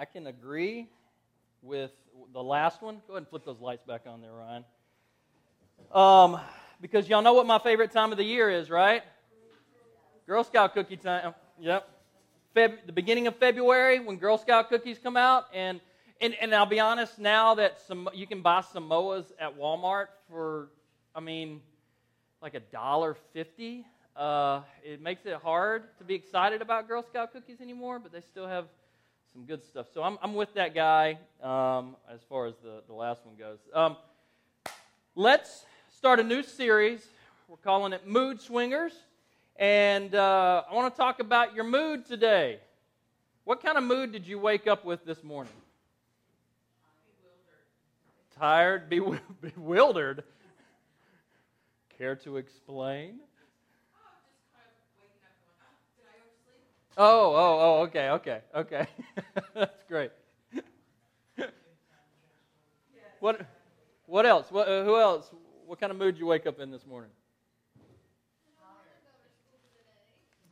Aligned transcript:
I 0.00 0.06
can 0.06 0.28
agree 0.28 0.88
with 1.60 1.90
the 2.32 2.42
last 2.42 2.80
one. 2.80 3.02
Go 3.06 3.12
ahead 3.12 3.18
and 3.18 3.28
flip 3.28 3.44
those 3.44 3.60
lights 3.60 3.84
back 3.84 4.06
on 4.06 4.22
there, 4.22 4.32
Ryan. 4.32 4.64
Um, 5.92 6.40
because 6.80 7.06
y'all 7.06 7.20
know 7.20 7.34
what 7.34 7.46
my 7.46 7.58
favorite 7.58 7.90
time 7.90 8.10
of 8.10 8.16
the 8.16 8.24
year 8.24 8.48
is, 8.48 8.70
right? 8.70 9.02
Girl 10.26 10.42
Scout 10.42 10.72
cookie 10.72 10.96
time. 10.96 11.34
Yep. 11.60 11.86
Feb- 12.56 12.86
the 12.86 12.92
beginning 12.92 13.26
of 13.26 13.36
February 13.36 14.00
when 14.00 14.16
Girl 14.16 14.38
Scout 14.38 14.70
cookies 14.70 14.98
come 14.98 15.18
out, 15.18 15.44
and 15.52 15.82
and, 16.22 16.34
and 16.40 16.54
I'll 16.54 16.64
be 16.64 16.80
honest, 16.80 17.18
now 17.18 17.56
that 17.56 17.78
some 17.78 18.08
you 18.14 18.26
can 18.26 18.40
buy 18.40 18.62
Samoas 18.62 19.32
at 19.38 19.58
Walmart 19.58 20.06
for, 20.30 20.70
I 21.14 21.20
mean, 21.20 21.60
like 22.40 22.54
a 22.54 22.60
dollar 22.60 23.18
fifty. 23.34 23.84
Uh, 24.16 24.62
it 24.82 25.02
makes 25.02 25.26
it 25.26 25.34
hard 25.34 25.82
to 25.98 26.04
be 26.04 26.14
excited 26.14 26.62
about 26.62 26.88
Girl 26.88 27.02
Scout 27.02 27.34
cookies 27.34 27.60
anymore, 27.60 27.98
but 27.98 28.12
they 28.12 28.22
still 28.22 28.46
have 28.46 28.64
some 29.32 29.44
good 29.44 29.64
stuff. 29.64 29.86
So 29.94 30.02
I'm, 30.02 30.18
I'm 30.22 30.34
with 30.34 30.54
that 30.54 30.74
guy 30.74 31.18
um, 31.42 31.96
as 32.12 32.20
far 32.28 32.46
as 32.46 32.54
the, 32.62 32.82
the 32.86 32.92
last 32.92 33.24
one 33.24 33.36
goes. 33.36 33.58
Um, 33.72 33.96
let's 35.14 35.64
start 35.96 36.18
a 36.18 36.24
new 36.24 36.42
series. 36.42 37.06
We're 37.48 37.56
calling 37.58 37.92
it 37.92 38.06
Mood 38.06 38.40
Swingers. 38.40 38.92
And 39.56 40.14
uh, 40.14 40.64
I 40.68 40.74
want 40.74 40.92
to 40.92 40.98
talk 40.98 41.20
about 41.20 41.54
your 41.54 41.64
mood 41.64 42.06
today. 42.06 42.58
What 43.44 43.62
kind 43.62 43.78
of 43.78 43.84
mood 43.84 44.10
did 44.10 44.26
you 44.26 44.38
wake 44.38 44.66
up 44.66 44.84
with 44.84 45.04
this 45.04 45.22
morning? 45.22 45.52
Tired, 48.36 48.88
bewildered. 48.88 50.24
Care 51.98 52.16
to 52.16 52.36
explain? 52.36 53.20
Oh, 56.96 57.34
oh, 57.34 57.58
oh, 57.60 57.82
okay, 57.82 58.08
okay, 58.10 58.40
okay. 58.54 58.86
That's 59.54 59.84
great. 59.84 60.10
what, 63.20 63.40
what 64.06 64.26
else? 64.26 64.50
What, 64.50 64.68
uh, 64.68 64.84
who 64.84 64.98
else? 64.98 65.30
What 65.66 65.80
kind 65.80 65.92
of 65.92 65.98
mood 65.98 66.18
you 66.18 66.26
wake 66.26 66.46
up 66.46 66.58
in 66.58 66.70
this 66.70 66.84
morning? 66.84 67.10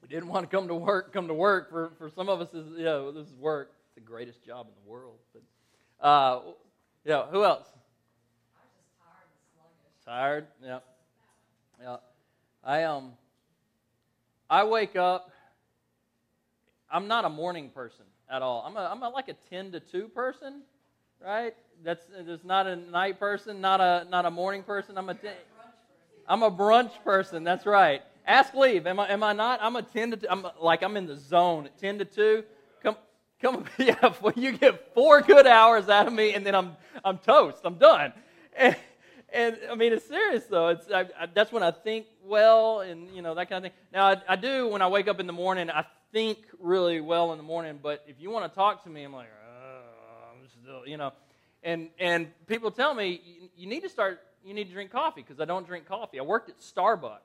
We 0.00 0.08
didn't 0.08 0.28
want 0.28 0.48
to 0.48 0.56
come 0.56 0.68
to 0.68 0.74
work. 0.74 1.12
Come 1.12 1.28
to 1.28 1.34
work 1.34 1.70
for, 1.70 1.90
for 1.98 2.08
some 2.08 2.28
of 2.28 2.40
us 2.40 2.54
is 2.54 2.66
yeah, 2.78 3.10
this 3.12 3.26
is 3.26 3.34
work. 3.34 3.72
It's 3.84 3.94
the 3.94 4.00
greatest 4.00 4.44
job 4.44 4.66
in 4.68 4.72
the 4.82 4.90
world. 4.90 5.18
But 5.34 6.06
uh, 6.06 6.40
yeah, 7.04 7.26
who 7.26 7.44
else? 7.44 7.66
Tired. 10.06 10.46
Yeah. 10.64 10.78
Yeah. 11.82 11.96
I 12.64 12.84
um. 12.84 13.12
I 14.48 14.64
wake 14.64 14.96
up 14.96 15.30
I'm 16.90 17.08
not 17.08 17.24
a 17.24 17.28
morning 17.28 17.70
person 17.70 18.04
at 18.30 18.42
all. 18.42 18.64
I'm, 18.66 18.76
a, 18.76 18.88
I'm 18.90 19.02
a, 19.02 19.08
like 19.08 19.28
a 19.28 19.34
10 19.50 19.72
to 19.72 19.80
2 19.80 20.08
person, 20.08 20.62
right? 21.24 21.54
That's, 21.84 22.04
that's 22.26 22.44
not 22.44 22.66
a 22.66 22.76
night 22.76 23.18
person, 23.18 23.60
not 23.60 23.80
a, 23.80 24.06
not 24.10 24.24
a 24.24 24.30
morning 24.30 24.62
person. 24.62 24.96
I'm 24.96 25.08
a, 25.10 25.16
I'm 26.26 26.42
a 26.42 26.50
brunch 26.50 26.92
person. 27.04 27.44
That's 27.44 27.66
right. 27.66 28.02
Ask 28.26 28.54
leave. 28.54 28.86
Am 28.86 29.00
I, 29.00 29.10
am 29.10 29.22
I 29.22 29.32
not? 29.32 29.60
I'm 29.62 29.76
a 29.76 29.82
10 29.82 30.12
to 30.12 30.16
2. 30.18 30.26
I'm 30.30 30.46
like, 30.60 30.82
I'm 30.82 30.96
in 30.96 31.06
the 31.06 31.16
zone 31.16 31.66
at 31.66 31.78
10 31.78 31.98
to 31.98 32.04
2. 32.04 32.44
Come, 32.82 32.96
come, 33.40 33.64
yeah, 33.78 34.12
you 34.36 34.52
get 34.52 34.94
four 34.94 35.20
good 35.20 35.46
hours 35.46 35.88
out 35.88 36.06
of 36.06 36.12
me, 36.12 36.34
and 36.34 36.44
then 36.44 36.54
I'm, 36.54 36.76
I'm 37.04 37.18
toast. 37.18 37.60
I'm 37.64 37.78
done. 37.78 38.12
And, 38.56 38.76
and 39.32 39.58
I 39.70 39.74
mean, 39.74 39.92
it's 39.92 40.06
serious 40.06 40.44
though. 40.44 40.68
It's 40.68 40.90
I, 40.90 41.00
I, 41.18 41.26
that's 41.32 41.52
when 41.52 41.62
I 41.62 41.70
think 41.70 42.06
well, 42.24 42.80
and 42.80 43.08
you 43.14 43.22
know 43.22 43.34
that 43.34 43.48
kind 43.48 43.64
of 43.64 43.70
thing. 43.70 43.78
Now, 43.92 44.06
I, 44.06 44.22
I 44.28 44.36
do 44.36 44.68
when 44.68 44.82
I 44.82 44.88
wake 44.88 45.08
up 45.08 45.20
in 45.20 45.26
the 45.26 45.32
morning. 45.32 45.70
I 45.70 45.84
think 46.12 46.38
really 46.58 47.00
well 47.00 47.32
in 47.32 47.38
the 47.38 47.44
morning, 47.44 47.78
but 47.82 48.04
if 48.06 48.16
you 48.18 48.30
want 48.30 48.50
to 48.50 48.54
talk 48.54 48.84
to 48.84 48.90
me, 48.90 49.02
I'm 49.02 49.12
like, 49.12 49.28
oh, 49.30 50.32
I'm 50.32 50.48
still, 50.62 50.86
you 50.86 50.96
know. 50.96 51.12
And 51.62 51.88
and 51.98 52.28
people 52.46 52.70
tell 52.70 52.94
me 52.94 53.20
you, 53.24 53.48
you 53.56 53.66
need 53.66 53.82
to 53.82 53.88
start, 53.88 54.20
you 54.44 54.54
need 54.54 54.68
to 54.68 54.72
drink 54.72 54.90
coffee 54.90 55.22
because 55.22 55.40
I 55.40 55.44
don't 55.44 55.66
drink 55.66 55.86
coffee. 55.86 56.18
I 56.18 56.22
worked 56.22 56.48
at 56.48 56.60
Starbucks, 56.60 57.18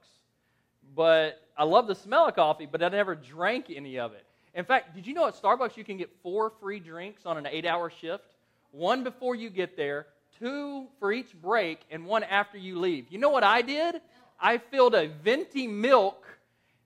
but 0.96 1.40
I 1.58 1.64
love 1.64 1.88
the 1.88 1.96
smell 1.96 2.28
of 2.28 2.36
coffee, 2.36 2.68
but 2.70 2.84
I 2.84 2.90
never 2.90 3.16
drank 3.16 3.68
any 3.74 4.00
of 4.00 4.14
it. 4.14 4.26
In 4.56 4.66
fact, 4.66 4.94
did 4.96 5.08
you 5.08 5.14
know 5.14 5.28
at 5.28 5.36
Starbucks 5.36 5.78
you 5.78 5.84
can 5.84 5.98
get 5.98 6.10
four 6.22 6.52
free 6.60 6.80
drinks 6.80 7.26
on 7.26 7.38
an 7.38 7.48
eight-hour 7.48 7.92
shift? 8.02 8.36
One 8.72 9.04
before 9.04 9.36
you 9.36 9.50
get 9.50 9.78
there, 9.78 10.08
two 10.40 10.88
for 11.00 11.12
each 11.12 11.34
break, 11.34 11.82
and 11.92 12.06
one 12.06 12.24
after 12.24 12.58
you 12.58 12.80
leave. 12.80 13.08
You 13.10 13.18
know 13.20 13.30
what 13.30 13.44
I 13.44 13.62
did? 13.62 14.02
I 14.40 14.58
filled 14.58 14.96
a 14.96 15.08
venti 15.08 15.68
milk 15.68 16.24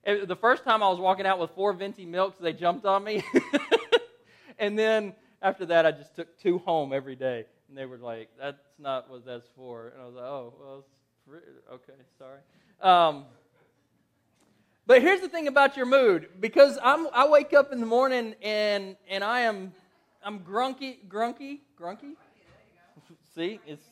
the 0.07 0.37
first 0.39 0.63
time 0.63 0.81
I 0.81 0.87
was 0.87 0.99
walking 0.99 1.25
out 1.25 1.37
with 1.37 1.51
four 1.51 1.73
venti 1.73 2.05
milks, 2.05 2.37
they 2.39 2.53
jumped 2.53 2.85
on 2.85 3.03
me. 3.03 3.23
and 4.59 4.79
then 4.79 5.13
after 5.41 5.65
that, 5.65 5.85
I 5.85 5.91
just 5.91 6.15
took 6.15 6.39
two 6.39 6.59
home 6.59 6.93
every 6.93 7.15
day. 7.15 7.45
And 7.67 7.77
they 7.77 7.85
were 7.85 7.97
like, 7.97 8.29
that's 8.39 8.63
not 8.79 9.09
what 9.09 9.25
that's 9.25 9.47
for. 9.55 9.89
And 9.89 10.01
I 10.01 10.05
was 10.05 10.15
like, 10.15 10.23
oh, 10.23 10.53
well, 10.59 10.85
okay, 11.73 11.93
sorry. 12.17 12.39
Um, 12.81 13.25
but 14.85 15.01
here's 15.01 15.19
the 15.19 15.27
thing 15.27 15.47
about 15.47 15.75
your 15.75 15.85
mood, 15.85 16.29
because 16.39 16.79
I'm, 16.81 17.07
I 17.13 17.27
wake 17.27 17.53
up 17.53 17.73
in 17.73 17.81
the 17.81 17.85
morning 17.85 18.35
and, 18.41 18.95
and 19.09 19.23
I 19.23 19.41
am 19.41 19.73
I'm 20.23 20.39
grunky, 20.39 20.97
grunky, 21.07 21.59
grunky. 21.79 22.15
See, 23.35 23.59
it's 23.65 23.83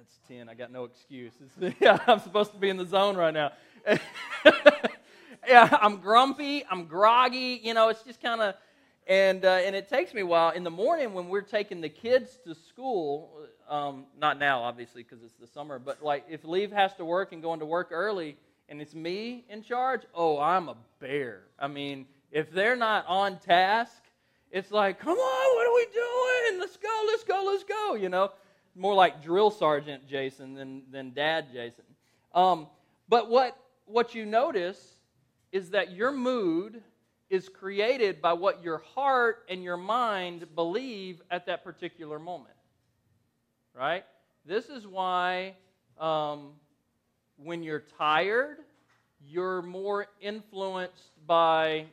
it's 0.00 0.18
ten. 0.28 0.48
I 0.48 0.54
got 0.54 0.70
no 0.70 0.84
excuse. 0.84 1.32
yeah, 1.80 1.98
I'm 2.06 2.20
supposed 2.20 2.52
to 2.52 2.58
be 2.58 2.68
in 2.68 2.76
the 2.76 2.86
zone 2.86 3.16
right 3.16 3.34
now. 3.34 3.52
yeah, 5.46 5.68
I'm 5.80 5.96
grumpy, 5.98 6.64
I'm 6.70 6.86
groggy, 6.86 7.60
you 7.62 7.74
know, 7.74 7.88
it's 7.88 8.02
just 8.02 8.22
kind 8.22 8.40
of, 8.40 8.54
and, 9.06 9.44
uh, 9.44 9.60
and 9.64 9.74
it 9.74 9.88
takes 9.88 10.12
me 10.12 10.20
a 10.20 10.26
while. 10.26 10.50
In 10.50 10.62
the 10.62 10.70
morning 10.70 11.14
when 11.14 11.28
we're 11.28 11.40
taking 11.40 11.80
the 11.80 11.88
kids 11.88 12.38
to 12.44 12.54
school, 12.54 13.46
um, 13.68 14.04
not 14.18 14.38
now, 14.38 14.62
obviously, 14.62 15.02
because 15.02 15.22
it's 15.24 15.34
the 15.34 15.46
summer, 15.46 15.78
but 15.78 16.02
like 16.02 16.24
if 16.28 16.44
leave 16.44 16.72
has 16.72 16.94
to 16.94 17.04
work 17.04 17.32
and 17.32 17.42
going 17.42 17.60
to 17.60 17.66
work 17.66 17.88
early 17.90 18.36
and 18.68 18.82
it's 18.82 18.94
me 18.94 19.44
in 19.48 19.62
charge, 19.62 20.02
oh, 20.14 20.38
I'm 20.38 20.68
a 20.68 20.76
bear. 21.00 21.44
I 21.58 21.68
mean, 21.68 22.06
if 22.30 22.50
they're 22.50 22.76
not 22.76 23.06
on 23.06 23.38
task, 23.38 24.02
it's 24.50 24.70
like, 24.70 24.98
come 24.98 25.16
on, 25.16 25.56
what 25.56 25.66
are 25.66 25.74
we 25.74 25.86
doing? 25.92 26.60
Let's 26.60 26.76
go, 26.76 27.04
let's 27.06 27.24
go, 27.24 27.44
let's 27.46 27.64
go, 27.64 27.94
you 27.94 28.08
know? 28.08 28.30
More 28.74 28.94
like 28.94 29.22
drill 29.22 29.50
sergeant 29.50 30.06
Jason 30.08 30.54
than, 30.54 30.82
than 30.90 31.12
dad 31.12 31.46
Jason. 31.52 31.84
Um, 32.32 32.68
but 33.08 33.28
what 33.28 33.56
what 33.86 34.14
you 34.14 34.26
notice 34.26 34.96
is 35.50 35.70
that 35.70 35.92
your 35.92 36.12
mood 36.12 36.82
is 37.30 37.48
created 37.48 38.20
by 38.20 38.34
what 38.34 38.62
your 38.62 38.78
heart 38.94 39.44
and 39.48 39.62
your 39.62 39.78
mind 39.78 40.46
believe 40.54 41.22
at 41.30 41.46
that 41.46 41.64
particular 41.64 42.18
moment. 42.18 42.54
Right? 43.74 44.04
This 44.44 44.66
is 44.66 44.86
why 44.86 45.54
um, 45.98 46.50
when 47.36 47.62
you're 47.62 47.84
tired, 47.98 48.58
you're 49.26 49.62
more 49.62 50.06
influenced 50.20 51.12
by 51.26 51.86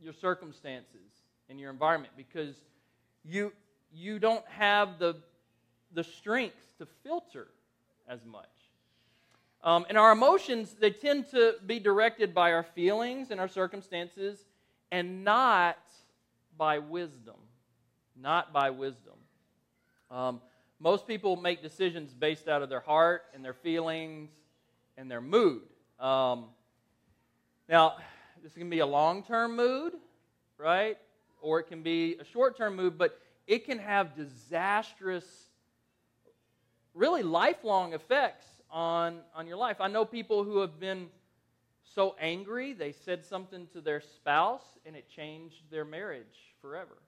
your 0.00 0.14
circumstances 0.14 1.25
and 1.48 1.60
your 1.60 1.70
environment 1.70 2.12
because 2.16 2.56
you, 3.24 3.52
you 3.92 4.18
don't 4.18 4.46
have 4.48 4.98
the, 4.98 5.16
the 5.92 6.04
strength 6.04 6.56
to 6.78 6.86
filter 7.02 7.48
as 8.08 8.24
much. 8.24 8.44
Um, 9.62 9.84
and 9.88 9.98
our 9.98 10.12
emotions, 10.12 10.76
they 10.78 10.90
tend 10.90 11.30
to 11.30 11.54
be 11.66 11.80
directed 11.80 12.34
by 12.34 12.52
our 12.52 12.62
feelings 12.62 13.30
and 13.30 13.40
our 13.40 13.48
circumstances 13.48 14.44
and 14.92 15.24
not 15.24 15.78
by 16.56 16.78
wisdom. 16.78 17.36
Not 18.16 18.52
by 18.52 18.70
wisdom. 18.70 19.14
Um, 20.10 20.40
most 20.78 21.06
people 21.06 21.36
make 21.36 21.62
decisions 21.62 22.12
based 22.12 22.48
out 22.48 22.62
of 22.62 22.68
their 22.68 22.80
heart 22.80 23.24
and 23.34 23.44
their 23.44 23.54
feelings 23.54 24.30
and 24.96 25.10
their 25.10 25.20
mood. 25.20 25.62
Um, 25.98 26.46
now, 27.68 27.96
this 28.42 28.52
can 28.52 28.70
be 28.70 28.78
a 28.78 28.86
long 28.86 29.22
term 29.22 29.56
mood, 29.56 29.94
right? 30.58 30.96
Or 31.46 31.60
it 31.60 31.68
can 31.68 31.84
be 31.84 32.16
a 32.20 32.24
short 32.24 32.56
term 32.56 32.74
move, 32.74 32.98
but 32.98 33.20
it 33.46 33.66
can 33.66 33.78
have 33.78 34.16
disastrous, 34.16 35.24
really 36.92 37.22
lifelong 37.22 37.92
effects 37.92 38.46
on, 38.68 39.20
on 39.32 39.46
your 39.46 39.56
life. 39.56 39.76
I 39.78 39.86
know 39.86 40.04
people 40.04 40.42
who 40.42 40.58
have 40.58 40.80
been 40.80 41.06
so 41.94 42.16
angry 42.20 42.72
they 42.72 42.90
said 42.90 43.24
something 43.24 43.68
to 43.74 43.80
their 43.80 44.00
spouse 44.00 44.64
and 44.84 44.96
it 44.96 45.08
changed 45.08 45.70
their 45.70 45.84
marriage 45.84 46.56
forever. 46.60 46.98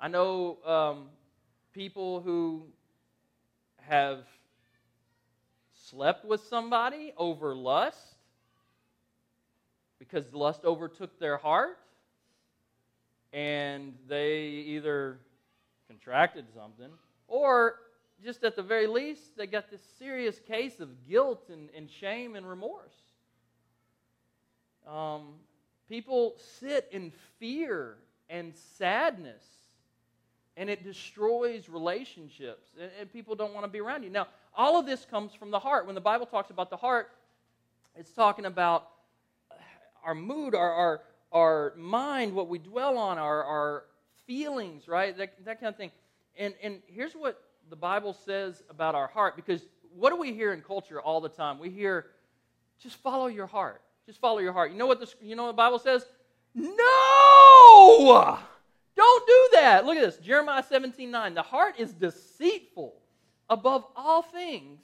I 0.00 0.08
know 0.08 0.58
um, 0.66 1.10
people 1.72 2.20
who 2.20 2.64
have 3.82 4.24
slept 5.90 6.24
with 6.24 6.40
somebody 6.48 7.12
over 7.16 7.54
lust 7.54 8.16
because 10.00 10.34
lust 10.34 10.64
overtook 10.64 11.20
their 11.20 11.36
heart 11.36 11.78
and 13.32 13.94
they 14.08 14.40
either 14.40 15.18
contracted 15.88 16.46
something 16.54 16.90
or 17.28 17.76
just 18.24 18.44
at 18.44 18.56
the 18.56 18.62
very 18.62 18.86
least, 18.86 19.36
they 19.36 19.46
got 19.46 19.70
this 19.70 19.80
serious 19.98 20.38
case 20.38 20.80
of 20.80 20.88
guilt 21.08 21.48
and, 21.50 21.70
and 21.76 21.90
shame 21.90 22.36
and 22.36 22.48
remorse. 22.48 22.94
Um, 24.86 25.34
people 25.88 26.34
sit 26.58 26.88
in 26.92 27.12
fear 27.38 27.96
and 28.28 28.54
sadness. 28.78 29.44
And 30.56 30.68
it 30.68 30.84
destroys 30.84 31.70
relationships, 31.70 32.68
and, 32.78 32.90
and 33.00 33.12
people 33.12 33.34
don't 33.34 33.54
want 33.54 33.64
to 33.64 33.70
be 33.70 33.80
around 33.80 34.02
you. 34.02 34.10
Now, 34.10 34.26
all 34.54 34.78
of 34.78 34.84
this 34.84 35.06
comes 35.06 35.32
from 35.32 35.50
the 35.50 35.58
heart. 35.58 35.86
When 35.86 35.94
the 35.94 36.02
Bible 36.02 36.26
talks 36.26 36.50
about 36.50 36.68
the 36.68 36.76
heart, 36.76 37.12
it's 37.96 38.12
talking 38.12 38.44
about 38.44 38.88
our 40.04 40.14
mood, 40.14 40.54
our, 40.54 40.70
our, 40.70 41.00
our 41.32 41.74
mind, 41.76 42.34
what 42.34 42.48
we 42.48 42.58
dwell 42.58 42.98
on, 42.98 43.18
our, 43.18 43.44
our 43.44 43.84
feelings, 44.26 44.88
right? 44.88 45.16
That, 45.16 45.44
that 45.44 45.60
kind 45.60 45.68
of 45.68 45.76
thing. 45.76 45.90
And, 46.38 46.54
and 46.62 46.80
here's 46.86 47.12
what 47.12 47.42
the 47.68 47.76
Bible 47.76 48.12
says 48.12 48.62
about 48.68 48.94
our 48.94 49.06
heart 49.06 49.36
because 49.36 49.62
what 49.94 50.10
do 50.10 50.16
we 50.16 50.32
hear 50.32 50.52
in 50.52 50.60
culture 50.60 51.00
all 51.00 51.20
the 51.20 51.28
time? 51.28 51.58
We 51.58 51.70
hear, 51.70 52.06
just 52.80 52.96
follow 52.96 53.26
your 53.26 53.46
heart. 53.46 53.82
Just 54.06 54.20
follow 54.20 54.38
your 54.38 54.52
heart. 54.52 54.72
You 54.72 54.78
know 54.78 54.86
what 54.86 55.00
the, 55.00 55.12
you 55.20 55.36
know 55.36 55.44
what 55.44 55.52
the 55.52 55.56
Bible 55.56 55.78
says? 55.78 56.04
No! 56.54 58.38
Don't 58.96 59.26
do 59.26 59.48
that. 59.52 59.86
Look 59.86 59.96
at 59.96 60.02
this. 60.02 60.18
Jeremiah 60.18 60.64
17 60.68 61.10
9. 61.10 61.34
The 61.34 61.42
heart 61.42 61.76
is 61.78 61.92
deceitful 61.92 62.94
above 63.48 63.84
all 63.96 64.22
things 64.22 64.80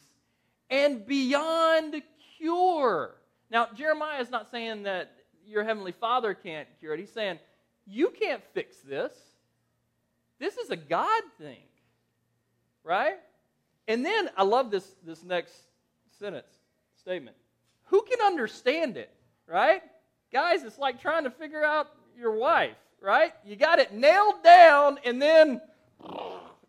and 0.70 1.06
beyond 1.06 2.00
cure. 2.38 3.16
Now, 3.50 3.68
Jeremiah 3.74 4.20
is 4.20 4.30
not 4.30 4.50
saying 4.50 4.84
that 4.84 5.12
your 5.46 5.64
heavenly 5.64 5.92
father 5.92 6.34
can't 6.34 6.68
cure 6.80 6.94
it. 6.94 7.00
He's 7.00 7.12
saying, 7.12 7.38
you 7.86 8.10
can't 8.10 8.42
fix 8.52 8.76
this. 8.78 9.12
This 10.38 10.56
is 10.56 10.70
a 10.70 10.76
God 10.76 11.22
thing. 11.38 11.62
Right? 12.84 13.16
And 13.88 14.04
then 14.04 14.30
I 14.36 14.42
love 14.42 14.70
this, 14.70 14.94
this 15.04 15.22
next 15.22 15.54
sentence, 16.18 16.52
statement. 17.00 17.36
Who 17.84 18.02
can 18.02 18.20
understand 18.20 18.96
it? 18.96 19.10
Right? 19.46 19.82
Guys, 20.32 20.64
it's 20.64 20.78
like 20.78 21.00
trying 21.00 21.24
to 21.24 21.30
figure 21.30 21.64
out 21.64 21.88
your 22.18 22.32
wife, 22.32 22.76
right? 23.00 23.32
You 23.44 23.56
got 23.56 23.78
it 23.78 23.92
nailed 23.92 24.42
down, 24.42 24.98
and 25.04 25.22
then 25.22 25.60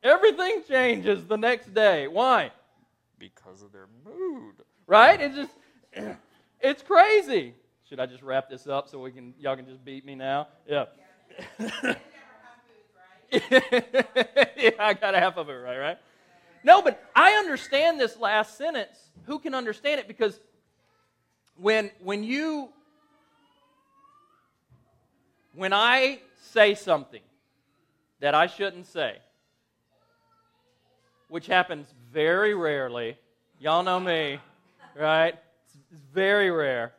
everything 0.03 0.61
changes 0.67 1.25
the 1.25 1.37
next 1.37 1.73
day. 1.73 2.07
Why? 2.07 2.51
Because 3.17 3.63
of 3.63 3.71
their 3.71 3.87
mood. 4.05 4.55
Right? 4.85 5.19
It's 5.19 5.35
just 5.35 5.51
it's 6.61 6.83
crazy. 6.83 7.55
Should 7.89 8.01
I 8.01 8.05
just 8.05 8.21
wrap 8.21 8.49
this 8.49 8.67
up 8.67 8.89
so 8.89 8.99
we 8.99 9.11
can 9.11 9.33
y'all 9.39 9.55
can 9.55 9.65
just 9.65 9.83
beat 9.85 10.05
me 10.05 10.13
now? 10.13 10.49
Yeah. 10.67 10.85
yeah, 13.31 14.71
I 14.77 14.93
got 14.93 15.13
half 15.15 15.37
of 15.37 15.49
it 15.49 15.53
right, 15.53 15.77
right? 15.77 15.97
No, 16.65 16.81
but 16.81 17.01
I 17.15 17.33
understand 17.33 17.97
this 17.97 18.17
last 18.17 18.57
sentence. 18.57 18.97
Who 19.25 19.39
can 19.39 19.53
understand 19.55 20.01
it? 20.01 20.07
Because 20.07 20.37
when 21.55 21.91
when 22.03 22.25
you 22.25 22.69
when 25.53 25.71
I 25.71 26.19
say 26.41 26.75
something 26.75 27.21
that 28.19 28.35
I 28.35 28.47
shouldn't 28.47 28.87
say, 28.87 29.17
which 31.29 31.47
happens 31.47 31.87
very 32.11 32.53
rarely, 32.53 33.17
y'all 33.61 33.83
know 33.83 33.99
me, 33.99 34.39
right? 34.93 35.35
It's 35.65 36.01
very 36.13 36.51
rare. 36.51 36.91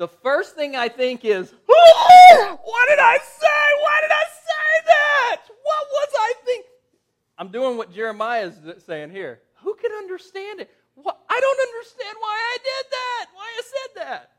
The 0.00 0.08
first 0.08 0.54
thing 0.54 0.76
I 0.76 0.88
think 0.88 1.26
is, 1.26 1.52
oh, 1.68 2.58
what 2.64 2.88
did 2.88 2.98
I 2.98 3.18
say? 3.18 3.64
Why 3.82 3.98
did 4.00 4.10
I 4.10 4.24
say 4.32 4.86
that? 4.86 5.42
What 5.62 5.86
was 5.92 6.08
I 6.18 6.32
thinking? 6.42 6.70
I'm 7.36 7.48
doing 7.48 7.76
what 7.76 7.92
Jeremiah 7.92 8.46
is 8.46 8.82
saying 8.86 9.10
here. 9.10 9.40
Who 9.62 9.74
can 9.74 9.92
understand 9.92 10.60
it? 10.60 10.70
What? 10.94 11.20
I 11.28 11.38
don't 11.38 11.60
understand 11.68 12.16
why 12.18 12.34
I 12.34 12.56
did 12.62 12.90
that, 12.90 13.26
why 13.34 13.42
I 13.44 13.62
said 13.62 14.02
that. 14.02 14.30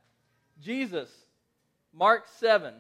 Jesus, 0.60 1.12
Mark 1.94 2.26
7, 2.40 2.74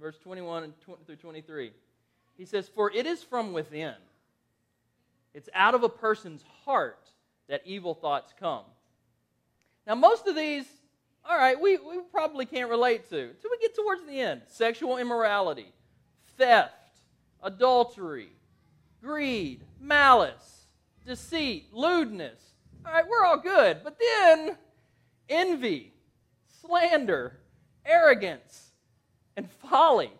verse 0.00 0.16
21 0.18 0.74
through 1.06 1.16
23. 1.16 1.72
He 2.38 2.44
says, 2.44 2.68
For 2.72 2.88
it 2.92 3.06
is 3.06 3.24
from 3.24 3.52
within, 3.52 3.94
it's 5.34 5.48
out 5.52 5.74
of 5.74 5.82
a 5.82 5.88
person's 5.88 6.44
heart 6.64 7.10
that 7.48 7.62
evil 7.64 7.94
thoughts 7.94 8.32
come. 8.38 8.62
Now, 9.88 9.96
most 9.96 10.28
of 10.28 10.36
these, 10.36 10.66
all 11.28 11.36
right, 11.36 11.60
we, 11.60 11.76
we 11.78 12.00
probably 12.12 12.46
can't 12.46 12.70
relate 12.70 13.08
to 13.10 13.30
until 13.30 13.50
we 13.50 13.58
get 13.60 13.74
towards 13.74 14.06
the 14.06 14.20
end 14.20 14.42
sexual 14.48 14.98
immorality, 14.98 15.72
theft, 16.36 16.72
adultery, 17.42 18.28
greed, 19.02 19.62
malice, 19.80 20.66
deceit, 21.04 21.66
lewdness. 21.72 22.40
All 22.84 22.92
right, 22.92 23.04
we're 23.08 23.24
all 23.24 23.38
good. 23.38 23.78
But 23.82 23.98
then, 23.98 24.56
envy, 25.28 25.92
slander, 26.62 27.38
arrogance, 27.84 28.70
and 29.36 29.50
folly. 29.50 30.12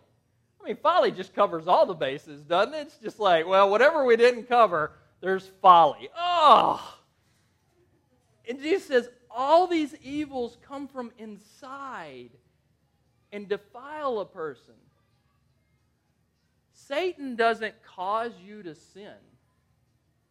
I 0.61 0.67
mean, 0.67 0.77
folly 0.77 1.11
just 1.11 1.33
covers 1.33 1.67
all 1.67 1.85
the 1.85 1.93
bases, 1.93 2.41
doesn't 2.43 2.73
it? 2.73 2.87
It's 2.87 2.97
just 2.97 3.19
like, 3.19 3.47
well, 3.47 3.69
whatever 3.69 4.03
we 4.05 4.17
didn't 4.17 4.49
cover, 4.49 4.91
there's 5.21 5.47
folly. 5.61 6.09
Oh! 6.17 6.97
And 8.47 8.61
Jesus 8.61 8.87
says, 8.87 9.09
all 9.29 9.67
these 9.67 9.95
evils 10.03 10.57
come 10.67 10.87
from 10.87 11.11
inside 11.17 12.29
and 13.31 13.47
defile 13.47 14.19
a 14.19 14.25
person. 14.25 14.73
Satan 16.73 17.35
doesn't 17.35 17.73
cause 17.83 18.31
you 18.43 18.63
to 18.63 18.75
sin. 18.75 19.13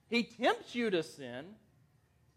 He 0.09 0.23
tempts 0.23 0.75
you 0.75 0.91
to 0.91 1.03
sin. 1.03 1.45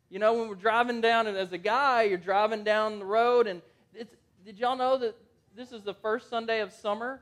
You 0.10 0.20
know, 0.20 0.34
when 0.34 0.50
we're 0.50 0.56
driving 0.56 1.02
down, 1.02 1.28
and 1.28 1.38
as 1.38 1.54
a 1.54 1.58
guy, 1.58 2.04
you're 2.04 2.18
driving 2.18 2.64
down 2.64 3.00
the 3.00 3.06
road, 3.06 3.46
and 3.48 3.62
it's, 3.94 4.16
did 4.44 4.58
y'all 4.58 4.76
know 4.76 4.98
that 4.98 5.16
this 5.56 5.72
is 5.72 5.84
the 5.84 5.94
first 5.94 6.30
Sunday 6.30 6.62
of 6.62 6.74
summer? 6.74 7.22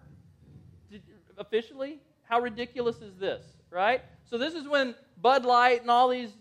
Did, 0.89 1.03
officially? 1.37 1.99
How 2.23 2.39
ridiculous 2.39 3.01
is 3.01 3.15
this, 3.17 3.43
right? 3.69 4.01
So 4.29 4.37
this 4.37 4.53
is 4.53 4.67
when 4.67 4.95
Bud 5.21 5.45
Light 5.45 5.81
and 5.81 5.91
all 5.91 6.09
these 6.09 6.31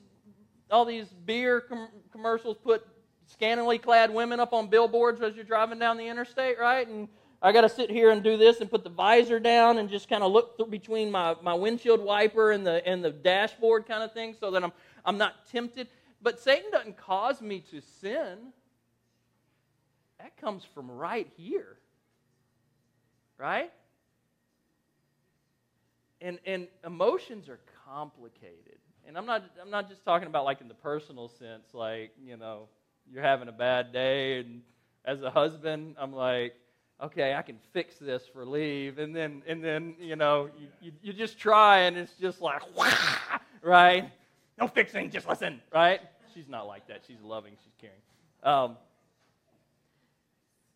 all 0.70 0.84
these 0.84 1.06
beer 1.24 1.60
com- 1.60 1.88
commercials 2.12 2.56
put 2.62 2.86
scantily 3.26 3.78
clad 3.78 4.12
women 4.12 4.40
up 4.40 4.52
on 4.52 4.68
billboards 4.68 5.20
as 5.20 5.34
you're 5.34 5.44
driving 5.44 5.78
down 5.78 5.96
the 5.96 6.06
interstate, 6.06 6.58
right? 6.58 6.86
And 6.86 7.08
I 7.42 7.52
got 7.52 7.62
to 7.62 7.68
sit 7.68 7.90
here 7.90 8.10
and 8.10 8.22
do 8.22 8.36
this 8.36 8.60
and 8.60 8.70
put 8.70 8.84
the 8.84 8.90
visor 8.90 9.38
down 9.38 9.78
and 9.78 9.88
just 9.90 10.08
kind 10.08 10.22
of 10.22 10.32
look 10.32 10.70
between 10.70 11.10
my, 11.10 11.36
my 11.42 11.54
windshield 11.54 12.00
wiper 12.00 12.52
and 12.52 12.66
the, 12.66 12.86
and 12.86 13.04
the 13.04 13.10
dashboard 13.10 13.86
kind 13.86 14.02
of 14.02 14.12
thing 14.12 14.34
so 14.38 14.50
that 14.52 14.64
I'm, 14.64 14.72
I'm 15.04 15.18
not 15.18 15.46
tempted. 15.50 15.88
But 16.22 16.40
Satan 16.40 16.70
doesn't 16.70 16.96
cause 16.96 17.40
me 17.40 17.60
to 17.70 17.80
sin. 18.00 18.38
That 20.18 20.36
comes 20.38 20.64
from 20.64 20.90
right 20.90 21.30
here. 21.36 21.76
Right? 23.38 23.70
And, 26.23 26.38
and 26.46 26.68
emotions 26.85 27.49
are 27.50 27.61
complicated. 27.85 28.78
And 29.06 29.16
I'm 29.16 29.26
not, 29.26 29.44
I'm 29.60 29.70
not 29.70 29.88
just 29.88 30.04
talking 30.04 30.26
about 30.26 30.44
like 30.44 30.60
in 30.60 30.68
the 30.68 30.75
personal 30.75 31.28
sense, 31.28 31.72
like, 31.72 32.12
you 32.25 32.36
know, 32.36 32.68
you're 33.10 33.22
having 33.22 33.48
a 33.48 33.52
bad 33.52 33.92
day. 33.92 34.40
And 34.40 34.62
as 35.04 35.22
a 35.22 35.30
husband, 35.30 35.94
I'm 35.98 36.12
like, 36.12 36.54
okay, 37.02 37.34
I 37.34 37.42
can 37.42 37.58
fix 37.72 37.96
this 37.96 38.22
for 38.32 38.44
leave. 38.44 38.98
And 38.98 39.14
then, 39.14 39.42
and 39.46 39.62
then 39.62 39.94
you 40.00 40.16
know, 40.16 40.50
you, 40.58 40.68
you, 40.80 40.92
you 41.02 41.12
just 41.12 41.38
try 41.38 41.80
and 41.80 41.96
it's 41.96 42.14
just 42.20 42.40
like, 42.40 42.62
Wah! 42.76 42.90
right? 43.62 44.10
No 44.58 44.66
fixing, 44.66 45.10
just 45.10 45.28
listen, 45.28 45.60
right? 45.72 46.00
She's 46.34 46.48
not 46.48 46.66
like 46.66 46.86
that. 46.88 47.02
She's 47.06 47.20
loving, 47.22 47.54
she's 47.62 47.75
caring. 47.80 47.96
Um, 48.42 48.76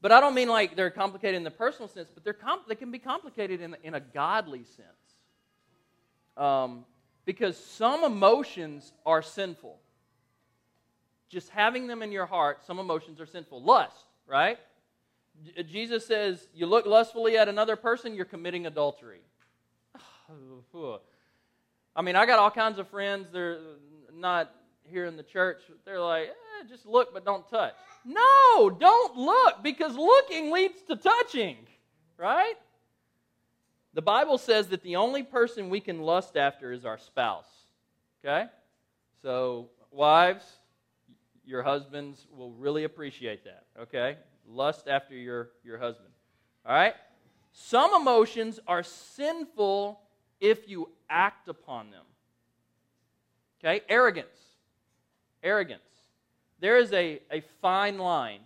but 0.02 0.12
I 0.12 0.20
don't 0.20 0.34
mean 0.34 0.48
like 0.48 0.76
they're 0.76 0.90
complicated 0.90 1.36
in 1.36 1.44
the 1.44 1.50
personal 1.50 1.88
sense, 1.88 2.08
but 2.14 2.24
they're 2.24 2.36
they 2.68 2.74
can 2.74 2.90
be 2.90 2.98
complicated 2.98 3.60
in, 3.60 3.76
in 3.82 3.94
a 3.94 4.00
godly 4.00 4.64
sense. 4.64 4.86
Um, 6.36 6.84
because 7.24 7.56
some 7.56 8.04
emotions 8.04 8.92
are 9.04 9.22
sinful. 9.22 9.78
Just 11.28 11.50
having 11.50 11.86
them 11.86 12.02
in 12.02 12.10
your 12.10 12.26
heart, 12.26 12.64
some 12.66 12.78
emotions 12.78 13.20
are 13.20 13.26
sinful. 13.26 13.62
Lust, 13.62 14.04
right? 14.26 14.58
Jesus 15.68 16.06
says, 16.06 16.48
you 16.52 16.66
look 16.66 16.86
lustfully 16.86 17.36
at 17.36 17.48
another 17.48 17.76
person, 17.76 18.14
you're 18.14 18.24
committing 18.24 18.66
adultery. 18.66 19.20
I 21.96 22.02
mean, 22.02 22.16
I 22.16 22.26
got 22.26 22.38
all 22.38 22.50
kinds 22.50 22.78
of 22.78 22.88
friends. 22.88 23.28
They're 23.32 23.58
not 24.14 24.52
here 24.84 25.06
in 25.06 25.16
the 25.16 25.22
church. 25.22 25.62
They're 25.84 26.00
like, 26.00 26.28
eh, 26.28 26.66
just 26.68 26.86
look, 26.86 27.12
but 27.12 27.24
don't 27.24 27.48
touch. 27.48 27.74
No, 28.04 28.70
don't 28.70 29.16
look 29.16 29.62
because 29.62 29.94
looking 29.96 30.50
leads 30.50 30.82
to 30.82 30.96
touching, 30.96 31.56
right? 32.16 32.54
The 33.94 34.02
Bible 34.02 34.38
says 34.38 34.68
that 34.68 34.82
the 34.82 34.96
only 34.96 35.22
person 35.22 35.68
we 35.68 35.80
can 35.80 36.00
lust 36.00 36.36
after 36.36 36.72
is 36.72 36.84
our 36.84 36.98
spouse. 36.98 37.48
Okay? 38.24 38.46
So, 39.22 39.68
wives, 39.90 40.44
your 41.44 41.62
husbands 41.62 42.26
will 42.32 42.52
really 42.52 42.84
appreciate 42.84 43.44
that. 43.44 43.64
Okay? 43.80 44.16
Lust 44.48 44.86
after 44.86 45.14
your, 45.14 45.50
your 45.64 45.78
husband. 45.78 46.10
All 46.64 46.74
right? 46.74 46.94
Some 47.52 47.94
emotions 47.94 48.60
are 48.66 48.82
sinful 48.82 50.00
if 50.40 50.68
you 50.68 50.90
act 51.08 51.48
upon 51.48 51.90
them. 51.90 52.04
Okay? 53.58 53.82
Arrogance. 53.88 54.28
Arrogance. 55.42 55.82
There 56.60 56.76
is 56.76 56.92
a, 56.92 57.20
a 57.32 57.42
fine 57.60 57.98
line 57.98 58.40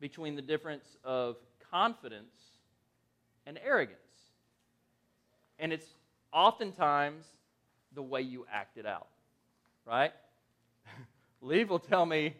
between 0.00 0.34
the 0.34 0.42
difference 0.42 0.96
of 1.04 1.36
confidence 1.70 2.34
and 3.46 3.58
arrogance. 3.64 4.00
And 5.58 5.72
it's 5.72 5.86
oftentimes 6.32 7.24
the 7.94 8.02
way 8.02 8.20
you 8.20 8.46
act 8.52 8.76
it 8.76 8.86
out, 8.86 9.08
right? 9.86 10.12
Leave 11.40 11.70
will 11.70 11.78
tell 11.78 12.04
me 12.04 12.34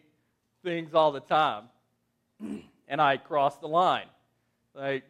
things 0.63 0.93
all 0.93 1.11
the 1.11 1.19
time, 1.19 1.63
and 2.87 3.01
I 3.01 3.17
cross 3.17 3.57
the 3.57 3.67
line. 3.67 4.07
Like, 4.73 5.03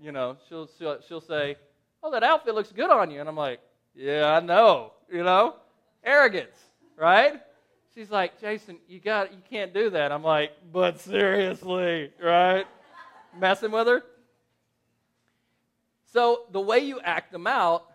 you 0.00 0.12
know, 0.12 0.36
she'll, 0.48 0.68
she'll, 0.78 0.98
she'll 1.06 1.20
say, 1.20 1.56
Oh, 2.02 2.10
that 2.12 2.22
outfit 2.22 2.54
looks 2.54 2.72
good 2.72 2.90
on 2.90 3.10
you. 3.10 3.20
And 3.20 3.28
I'm 3.28 3.36
like, 3.36 3.60
Yeah, 3.94 4.32
I 4.36 4.40
know, 4.40 4.92
you 5.12 5.22
know? 5.22 5.56
Arrogance, 6.04 6.56
right? 6.96 7.40
She's 7.94 8.10
like, 8.10 8.40
Jason, 8.40 8.78
you 8.88 9.00
got 9.00 9.32
you 9.32 9.40
can't 9.50 9.74
do 9.74 9.90
that. 9.90 10.12
I'm 10.12 10.22
like, 10.22 10.52
but 10.72 11.00
seriously, 11.00 12.12
right? 12.22 12.66
Messing 13.38 13.72
with 13.72 13.88
her. 13.88 14.02
So 16.12 16.42
the 16.50 16.60
way 16.60 16.80
you 16.80 17.00
act 17.00 17.32
them 17.32 17.46
out 17.46 17.86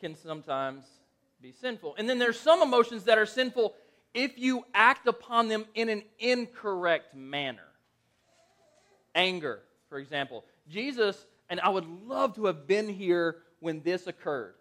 can 0.00 0.14
sometimes 0.14 0.84
be 1.42 1.52
sinful. 1.52 1.94
And 1.98 2.08
then 2.08 2.18
there's 2.18 2.40
some 2.40 2.62
emotions 2.62 3.04
that 3.04 3.18
are 3.18 3.26
sinful 3.26 3.74
if 4.14 4.38
you 4.38 4.64
act 4.74 5.06
upon 5.06 5.48
them 5.48 5.66
in 5.74 5.88
an 5.88 6.02
incorrect 6.18 7.14
manner. 7.14 7.68
Anger, 9.14 9.60
for 9.88 9.98
example. 9.98 10.44
Jesus, 10.68 11.26
and 11.48 11.60
I 11.60 11.68
would 11.68 11.86
love 12.06 12.34
to 12.36 12.46
have 12.46 12.66
been 12.66 12.88
here 12.88 13.36
when 13.60 13.82
this 13.82 14.06
occurred, 14.06 14.54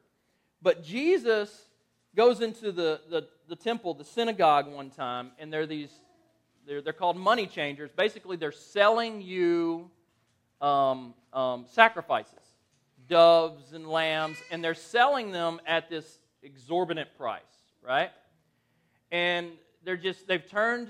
but 0.61 0.83
Jesus 0.83 1.67
goes 2.15 2.41
into 2.41 2.71
the, 2.71 2.99
the, 3.09 3.27
the 3.47 3.55
temple, 3.55 3.93
the 3.93 4.03
synagogue 4.03 4.67
one 4.67 4.89
time, 4.89 5.31
and 5.39 5.53
they're 5.53 5.67
these, 5.67 5.91
they're, 6.67 6.81
they're 6.81 6.91
called 6.91 7.15
money 7.15 7.47
changers. 7.47 7.91
Basically, 7.95 8.35
they're 8.35 8.51
selling 8.51 9.21
you 9.21 9.89
um, 10.61 11.13
um, 11.33 11.65
sacrifices, 11.71 12.33
doves 13.07 13.73
and 13.73 13.87
lambs, 13.87 14.37
and 14.51 14.63
they're 14.63 14.73
selling 14.73 15.31
them 15.31 15.59
at 15.65 15.89
this 15.89 16.19
exorbitant 16.43 17.09
price, 17.17 17.41
right? 17.81 18.11
And 19.11 19.49
they're 19.83 19.97
just, 19.97 20.27
they've 20.27 20.47
turned 20.47 20.89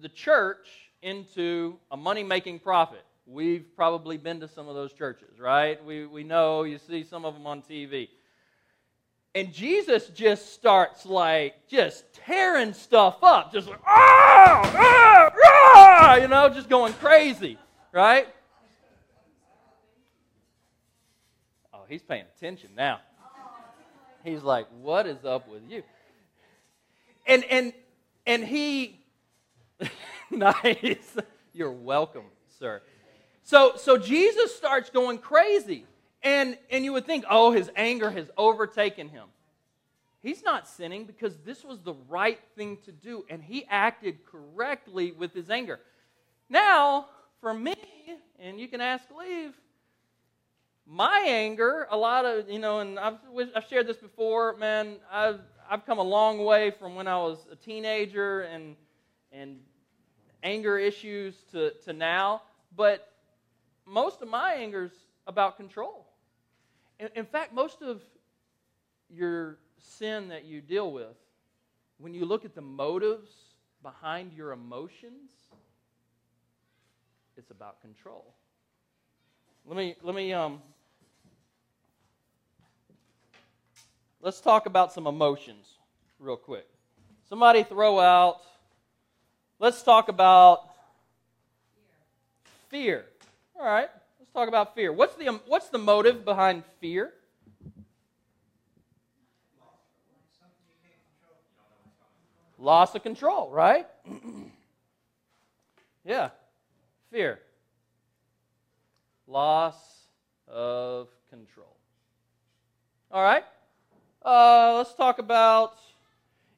the 0.00 0.08
church 0.08 0.68
into 1.02 1.76
a 1.90 1.96
money 1.96 2.22
making 2.22 2.58
profit. 2.58 3.04
We've 3.26 3.64
probably 3.76 4.18
been 4.18 4.40
to 4.40 4.48
some 4.48 4.68
of 4.68 4.74
those 4.74 4.92
churches, 4.92 5.38
right? 5.38 5.82
We, 5.84 6.06
we 6.06 6.24
know, 6.24 6.64
you 6.64 6.78
see 6.78 7.04
some 7.04 7.24
of 7.24 7.34
them 7.34 7.46
on 7.46 7.62
TV. 7.62 8.08
And 9.34 9.52
Jesus 9.52 10.08
just 10.08 10.52
starts 10.52 11.04
like 11.04 11.68
just 11.68 12.04
tearing 12.12 12.72
stuff 12.72 13.18
up, 13.22 13.52
just 13.52 13.68
like, 13.68 13.80
ah, 13.86 14.72
ah, 14.76 15.32
ah, 15.44 16.16
you 16.16 16.28
know, 16.28 16.48
just 16.48 16.68
going 16.68 16.92
crazy, 16.94 17.58
right? 17.90 18.28
He's 21.88 22.02
paying 22.02 22.24
attention 22.36 22.70
now. 22.76 23.00
He's 24.22 24.42
like, 24.42 24.66
what 24.80 25.06
is 25.06 25.24
up 25.24 25.48
with 25.48 25.62
you? 25.68 25.82
And 27.26 27.44
and 27.44 27.72
and 28.26 28.44
he 28.44 29.00
nice. 30.30 31.16
You're 31.52 31.72
welcome, 31.72 32.24
sir. 32.58 32.82
So 33.42 33.72
so 33.76 33.96
Jesus 33.98 34.54
starts 34.54 34.90
going 34.90 35.18
crazy. 35.18 35.86
And, 36.24 36.56
and 36.70 36.84
you 36.84 36.94
would 36.94 37.04
think, 37.04 37.26
oh, 37.28 37.52
his 37.52 37.70
anger 37.76 38.10
has 38.10 38.30
overtaken 38.38 39.10
him. 39.10 39.26
He's 40.22 40.42
not 40.42 40.66
sinning 40.66 41.04
because 41.04 41.36
this 41.44 41.62
was 41.62 41.80
the 41.80 41.92
right 42.08 42.40
thing 42.56 42.78
to 42.86 42.92
do, 42.92 43.26
and 43.28 43.42
he 43.42 43.66
acted 43.68 44.24
correctly 44.24 45.12
with 45.12 45.34
his 45.34 45.50
anger. 45.50 45.80
Now, 46.48 47.08
for 47.42 47.52
me, 47.52 47.76
and 48.38 48.58
you 48.58 48.68
can 48.68 48.80
ask 48.80 49.04
Leave, 49.16 49.52
my 50.86 51.24
anger, 51.26 51.86
a 51.90 51.96
lot 51.96 52.24
of, 52.24 52.48
you 52.50 52.58
know, 52.58 52.80
and 52.80 52.98
I've, 52.98 53.18
I've 53.54 53.66
shared 53.68 53.86
this 53.86 53.96
before, 53.96 54.56
man, 54.56 54.96
I've, 55.10 55.40
I've 55.70 55.86
come 55.86 55.98
a 55.98 56.02
long 56.02 56.44
way 56.44 56.70
from 56.70 56.94
when 56.94 57.08
I 57.08 57.16
was 57.16 57.38
a 57.50 57.56
teenager 57.56 58.42
and, 58.42 58.76
and 59.32 59.60
anger 60.42 60.78
issues 60.78 61.34
to, 61.52 61.72
to 61.84 61.92
now, 61.92 62.42
but 62.76 63.10
most 63.86 64.20
of 64.20 64.28
my 64.28 64.54
anger 64.54 64.84
is 64.84 64.92
about 65.26 65.56
control. 65.56 66.06
In, 67.00 67.08
in 67.16 67.24
fact, 67.24 67.54
most 67.54 67.80
of 67.82 68.02
your 69.08 69.58
sin 69.78 70.28
that 70.28 70.44
you 70.44 70.60
deal 70.60 70.92
with, 70.92 71.16
when 71.98 72.12
you 72.12 72.24
look 72.24 72.44
at 72.44 72.54
the 72.54 72.60
motives 72.60 73.30
behind 73.82 74.32
your 74.32 74.52
emotions, 74.52 75.30
it's 77.36 77.50
about 77.50 77.80
control. 77.80 78.34
Let 79.66 79.76
me 79.76 79.96
let 80.02 80.14
me 80.14 80.32
um 80.32 80.60
let's 84.24 84.40
talk 84.40 84.64
about 84.64 84.90
some 84.90 85.06
emotions 85.06 85.66
real 86.18 86.36
quick. 86.36 86.66
Somebody 87.28 87.62
throw 87.62 88.00
out 88.00 88.40
let's 89.58 89.82
talk 89.82 90.08
about 90.08 90.70
fear. 92.68 93.04
All 93.58 93.64
right. 93.64 93.88
Let's 94.18 94.32
talk 94.32 94.48
about 94.48 94.74
fear. 94.74 94.92
What's 94.92 95.14
the 95.16 95.26
what's 95.46 95.68
the 95.68 95.78
motive 95.78 96.24
behind 96.24 96.64
fear? 96.80 97.12
Loss 102.58 102.94
of 102.94 103.02
control, 103.02 103.50
right? 103.50 103.86
yeah. 106.04 106.30
Fear. 107.10 107.40
Loss 109.26 109.76
of 110.48 111.08
control. 111.28 111.76
All 113.10 113.22
right. 113.22 113.44
Uh, 114.24 114.76
let's 114.78 114.94
talk 114.94 115.18
about, 115.18 115.74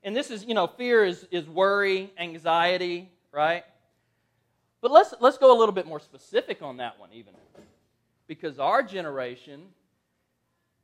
and 0.04 0.14
this 0.14 0.30
is, 0.30 0.44
you 0.44 0.54
know, 0.54 0.68
fear 0.68 1.04
is, 1.04 1.26
is 1.32 1.48
worry, 1.48 2.12
anxiety, 2.16 3.10
right? 3.32 3.64
But 4.80 4.92
let's, 4.92 5.12
let's 5.18 5.36
go 5.36 5.56
a 5.56 5.58
little 5.58 5.74
bit 5.74 5.84
more 5.84 5.98
specific 5.98 6.62
on 6.62 6.76
that 6.76 7.00
one, 7.00 7.08
even. 7.12 7.34
Because 8.28 8.60
our 8.60 8.84
generation, 8.84 9.62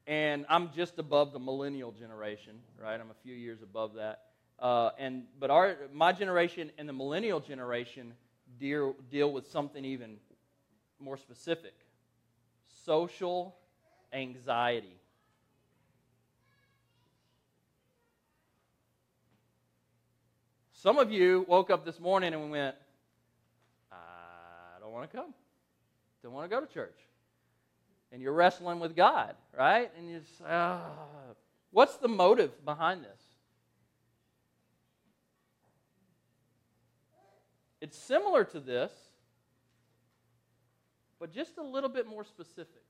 and 0.08 0.44
I'm 0.48 0.72
just 0.72 0.98
above 0.98 1.32
the 1.32 1.38
millennial 1.38 1.92
generation, 1.92 2.54
right? 2.82 2.94
I'm 2.94 3.10
a 3.10 3.22
few 3.22 3.34
years 3.34 3.62
above 3.62 3.94
that. 3.94 4.22
Uh, 4.58 4.90
and 4.98 5.24
but 5.38 5.50
our 5.50 5.76
my 5.92 6.12
generation 6.12 6.70
and 6.78 6.88
the 6.88 6.92
millennial 6.92 7.40
generation 7.40 8.12
deal 8.60 8.94
deal 9.10 9.32
with 9.32 9.50
something 9.50 9.84
even 9.84 10.18
more 11.00 11.16
specific: 11.16 11.74
social 12.84 13.56
anxiety. 14.12 15.01
Some 20.82 20.98
of 20.98 21.12
you 21.12 21.46
woke 21.46 21.70
up 21.70 21.84
this 21.84 22.00
morning 22.00 22.34
and 22.34 22.50
went, 22.50 22.74
I 23.92 24.80
don't 24.80 24.90
want 24.90 25.08
to 25.08 25.16
come. 25.16 25.32
Don't 26.24 26.32
want 26.32 26.50
to 26.50 26.52
go 26.52 26.60
to 26.60 26.66
church. 26.66 26.98
And 28.10 28.20
you're 28.20 28.32
wrestling 28.32 28.80
with 28.80 28.96
God, 28.96 29.36
right? 29.56 29.92
And 29.96 30.10
you 30.10 30.22
say, 30.38 30.44
ah. 30.44 30.80
what's 31.70 31.98
the 31.98 32.08
motive 32.08 32.64
behind 32.64 33.04
this? 33.04 33.20
It's 37.80 37.96
similar 37.96 38.42
to 38.46 38.58
this, 38.58 38.90
but 41.20 41.32
just 41.32 41.58
a 41.58 41.62
little 41.62 41.90
bit 41.90 42.08
more 42.08 42.24
specific. 42.24 42.82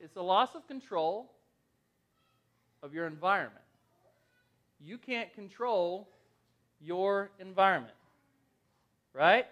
It's 0.00 0.16
a 0.16 0.22
loss 0.22 0.54
of 0.54 0.66
control 0.66 1.34
of 2.82 2.94
your 2.94 3.06
environment. 3.06 3.60
You 4.80 4.96
can't 4.96 5.30
control 5.34 6.08
your 6.84 7.30
environment, 7.38 7.94
right? 9.12 9.46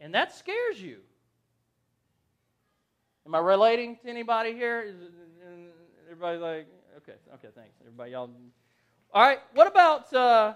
And 0.00 0.14
that 0.14 0.34
scares 0.34 0.80
you. 0.80 0.98
Am 3.26 3.34
I 3.34 3.38
relating 3.38 3.96
to 3.96 4.08
anybody 4.08 4.52
here? 4.52 4.92
Everybody's 6.10 6.42
like, 6.42 6.66
okay, 6.98 7.18
okay, 7.34 7.48
thanks. 7.54 7.76
Everybody, 7.80 8.10
y'all. 8.10 8.30
All 9.12 9.22
right, 9.22 9.38
what 9.54 9.66
about 9.66 10.12
uh, 10.12 10.54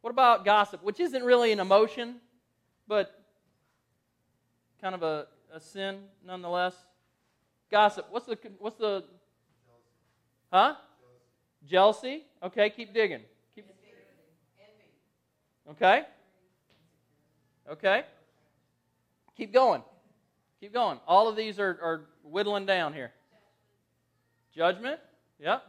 what 0.00 0.10
about 0.10 0.44
gossip, 0.44 0.82
which 0.82 1.00
isn't 1.00 1.22
really 1.22 1.52
an 1.52 1.60
emotion, 1.60 2.16
but 2.86 3.24
kind 4.80 4.94
of 4.94 5.02
a, 5.02 5.26
a 5.54 5.60
sin 5.60 6.00
nonetheless? 6.24 6.74
Gossip. 7.70 8.06
What's 8.10 8.26
the 8.26 8.38
what's 8.58 8.76
the 8.76 9.04
Huh? 10.52 10.74
Jealousy. 11.66 12.24
Okay, 12.42 12.70
keep 12.70 12.94
digging. 12.94 13.20
Okay? 15.70 16.02
Okay? 17.70 18.04
Keep 19.36 19.52
going. 19.52 19.82
Keep 20.60 20.72
going. 20.72 20.98
All 21.06 21.28
of 21.28 21.36
these 21.36 21.58
are, 21.58 21.78
are 21.82 22.06
whittling 22.24 22.66
down 22.66 22.92
here. 22.92 23.12
Judgment. 24.54 24.98
Yep. 25.38 25.62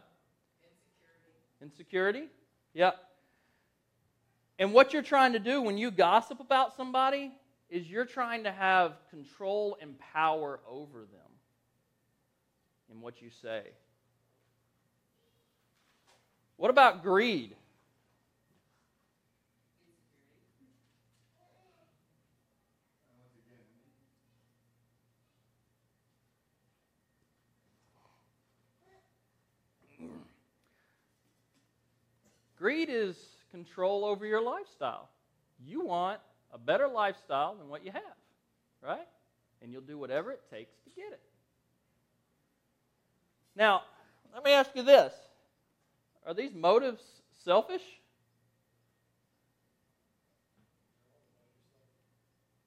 Insecurity. 1.61 2.23
Yep. 2.73 2.97
And 4.57 4.73
what 4.73 4.93
you're 4.93 5.01
trying 5.01 5.33
to 5.33 5.39
do 5.39 5.61
when 5.61 5.77
you 5.77 5.91
gossip 5.91 6.39
about 6.39 6.75
somebody 6.75 7.31
is 7.69 7.87
you're 7.87 8.05
trying 8.05 8.43
to 8.45 8.51
have 8.51 8.93
control 9.09 9.77
and 9.81 9.97
power 9.99 10.59
over 10.67 10.99
them 10.99 11.31
in 12.91 13.01
what 13.01 13.21
you 13.21 13.29
say. 13.41 13.63
What 16.57 16.71
about 16.71 17.03
greed? 17.03 17.55
Greed 32.59 32.89
is 32.91 33.15
control 33.51 34.03
over 34.03 34.25
your 34.25 34.41
lifestyle. 34.41 35.09
You 35.65 35.85
want 35.85 36.19
a 36.53 36.57
better 36.57 36.87
lifestyle 36.87 37.55
than 37.55 37.69
what 37.69 37.85
you 37.85 37.91
have, 37.91 38.01
right? 38.83 39.07
And 39.61 39.71
you'll 39.71 39.81
do 39.81 39.97
whatever 39.97 40.31
it 40.31 40.41
takes 40.51 40.73
to 40.83 40.89
get 40.95 41.13
it. 41.13 41.21
Now, 43.55 43.83
let 44.33 44.43
me 44.43 44.51
ask 44.51 44.71
you 44.75 44.83
this 44.83 45.13
Are 46.27 46.33
these 46.33 46.53
motives 46.53 47.01
selfish? 47.43 47.83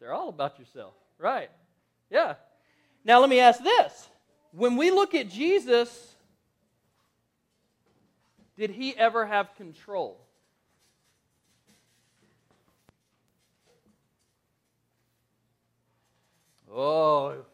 They're 0.01 0.13
all 0.13 0.31
about 0.31 0.59
yourself, 0.59 0.95
right? 1.19 1.51
Yeah. 2.11 2.35
Now, 3.05 3.21
let 3.21 3.29
me 3.29 3.39
ask 3.39 3.63
this. 3.63 4.09
When 4.51 4.77
we 4.77 4.91
look 4.91 5.15
at 5.15 5.29
Jesus, 5.29 6.12
did 8.57 8.71
he 8.71 8.97
ever 8.97 9.27
have 9.27 9.55
control? 9.57 10.21
Oh, 16.75 17.45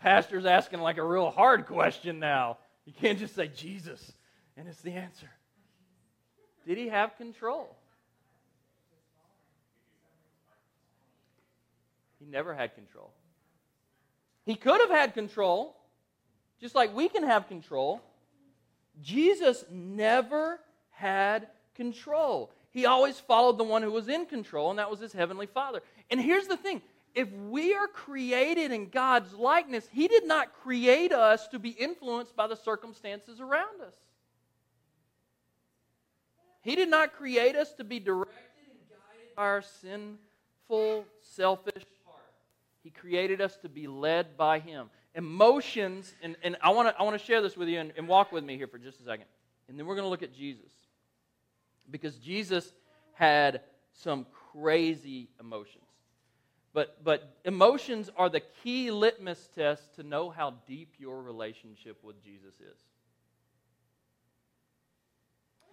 pastor's 0.00 0.46
asking 0.46 0.80
like 0.80 0.96
a 0.96 1.04
real 1.04 1.30
hard 1.30 1.66
question 1.66 2.18
now. 2.18 2.58
You 2.86 2.92
can't 2.92 3.18
just 3.18 3.34
say 3.34 3.48
Jesus 3.48 4.12
and 4.56 4.66
it's 4.66 4.80
the 4.80 4.92
answer. 4.92 5.30
Did 6.66 6.78
he 6.78 6.88
have 6.88 7.16
control? 7.16 7.76
He 12.18 12.26
never 12.26 12.54
had 12.54 12.74
control. 12.74 13.10
He 14.44 14.54
could 14.54 14.80
have 14.80 14.90
had 14.90 15.14
control, 15.14 15.76
just 16.60 16.74
like 16.74 16.94
we 16.94 17.08
can 17.08 17.24
have 17.24 17.48
control. 17.48 18.00
Jesus 19.00 19.64
never 19.70 20.60
had 20.90 21.48
control. 21.74 22.52
He 22.70 22.86
always 22.86 23.18
followed 23.18 23.58
the 23.58 23.64
one 23.64 23.82
who 23.82 23.90
was 23.90 24.08
in 24.08 24.26
control, 24.26 24.70
and 24.70 24.78
that 24.78 24.90
was 24.90 25.00
his 25.00 25.12
heavenly 25.12 25.46
Father. 25.46 25.82
And 26.10 26.20
here's 26.20 26.46
the 26.46 26.56
thing 26.56 26.82
if 27.14 27.30
we 27.32 27.74
are 27.74 27.88
created 27.88 28.72
in 28.72 28.88
God's 28.88 29.34
likeness, 29.34 29.86
He 29.92 30.08
did 30.08 30.26
not 30.26 30.54
create 30.62 31.12
us 31.12 31.46
to 31.48 31.58
be 31.58 31.70
influenced 31.70 32.34
by 32.34 32.46
the 32.46 32.56
circumstances 32.56 33.40
around 33.40 33.82
us. 33.82 33.94
He 36.62 36.74
did 36.76 36.88
not 36.88 37.12
create 37.12 37.56
us 37.56 37.72
to 37.74 37.84
be 37.84 37.98
directed 37.98 38.34
and 38.70 38.78
guided 38.88 39.36
by 39.36 39.42
our 39.42 39.62
sinful, 39.62 41.04
selfish 41.20 41.84
heart. 42.06 42.20
He 42.82 42.90
created 42.90 43.40
us 43.40 43.56
to 43.58 43.68
be 43.68 43.86
led 43.86 44.36
by 44.36 44.60
Him 44.60 44.88
emotions, 45.14 46.14
and, 46.22 46.36
and 46.42 46.56
I 46.62 46.70
want 46.70 46.88
to 46.88 46.98
I 46.98 47.02
wanna 47.02 47.18
share 47.18 47.42
this 47.42 47.56
with 47.56 47.68
you 47.68 47.78
and, 47.80 47.92
and 47.96 48.08
walk 48.08 48.32
with 48.32 48.44
me 48.44 48.56
here 48.56 48.66
for 48.66 48.78
just 48.78 49.00
a 49.00 49.04
second. 49.04 49.26
And 49.68 49.78
then 49.78 49.86
we're 49.86 49.94
going 49.94 50.04
to 50.04 50.10
look 50.10 50.22
at 50.22 50.34
Jesus. 50.34 50.70
Because 51.90 52.16
Jesus 52.16 52.72
had 53.14 53.62
some 53.92 54.26
crazy 54.52 55.28
emotions. 55.40 55.84
But, 56.74 57.04
but 57.04 57.36
emotions 57.44 58.10
are 58.16 58.28
the 58.28 58.40
key 58.62 58.90
litmus 58.90 59.48
test 59.54 59.94
to 59.96 60.02
know 60.02 60.30
how 60.30 60.54
deep 60.66 60.94
your 60.98 61.22
relationship 61.22 61.98
with 62.02 62.22
Jesus 62.22 62.54
is. 62.60 62.78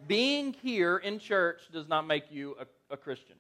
Being 0.08 0.54
here 0.54 0.98
in 0.98 1.20
church 1.20 1.62
does 1.72 1.88
not 1.88 2.08
make 2.08 2.32
you 2.32 2.56
a, 2.60 2.94
a 2.94 2.98
Christian. 2.98 3.36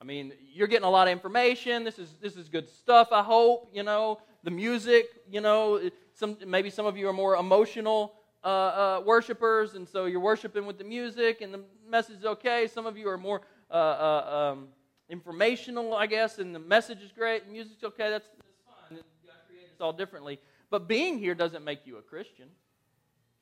I 0.00 0.04
mean, 0.04 0.32
you're 0.52 0.66
getting 0.66 0.84
a 0.84 0.90
lot 0.90 1.08
of 1.08 1.12
information. 1.12 1.84
This 1.84 1.98
is 1.98 2.14
this 2.20 2.36
is 2.36 2.48
good 2.48 2.68
stuff. 2.68 3.08
I 3.12 3.22
hope 3.22 3.70
you 3.72 3.82
know 3.82 4.20
the 4.42 4.50
music. 4.50 5.06
You 5.30 5.40
know, 5.40 5.90
some 6.14 6.36
maybe 6.46 6.70
some 6.70 6.86
of 6.86 6.96
you 6.96 7.08
are 7.08 7.12
more 7.12 7.36
emotional 7.36 8.14
uh, 8.44 8.46
uh, 8.46 9.02
worshipers, 9.04 9.74
and 9.74 9.88
so 9.88 10.04
you're 10.04 10.20
worshiping 10.20 10.66
with 10.66 10.78
the 10.78 10.84
music, 10.84 11.40
and 11.40 11.52
the 11.52 11.60
message 11.88 12.18
is 12.18 12.24
okay. 12.24 12.66
Some 12.66 12.86
of 12.86 12.96
you 12.96 13.08
are 13.08 13.18
more 13.18 13.40
uh, 13.70 13.74
uh 13.74 14.52
um, 14.52 14.68
informational, 15.08 15.94
I 15.94 16.06
guess, 16.06 16.38
and 16.38 16.54
the 16.54 16.60
message 16.60 17.02
is 17.02 17.12
great. 17.12 17.46
The 17.46 17.52
music's 17.52 17.82
okay. 17.82 18.10
That's 18.10 18.28
that's 18.36 18.60
fine. 18.90 18.98
God 19.26 19.34
created 19.48 19.70
us 19.72 19.80
all 19.80 19.92
differently. 19.92 20.38
But 20.68 20.88
being 20.88 21.18
here 21.18 21.34
doesn't 21.34 21.64
make 21.64 21.86
you 21.86 21.96
a 21.96 22.02
Christian. 22.02 22.48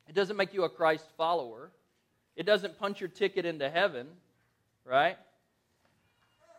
It 0.09 0.15
doesn't 0.15 0.37
make 0.37 0.53
you 0.55 0.65
a 0.65 0.69
Christ 0.69 1.07
follower. 1.17 1.73
It 2.37 2.45
doesn't 2.45 2.79
punch 2.79 3.01
your 3.01 3.09
ticket 3.09 3.45
into 3.45 3.69
heaven, 3.71 4.09
right? 4.85 5.17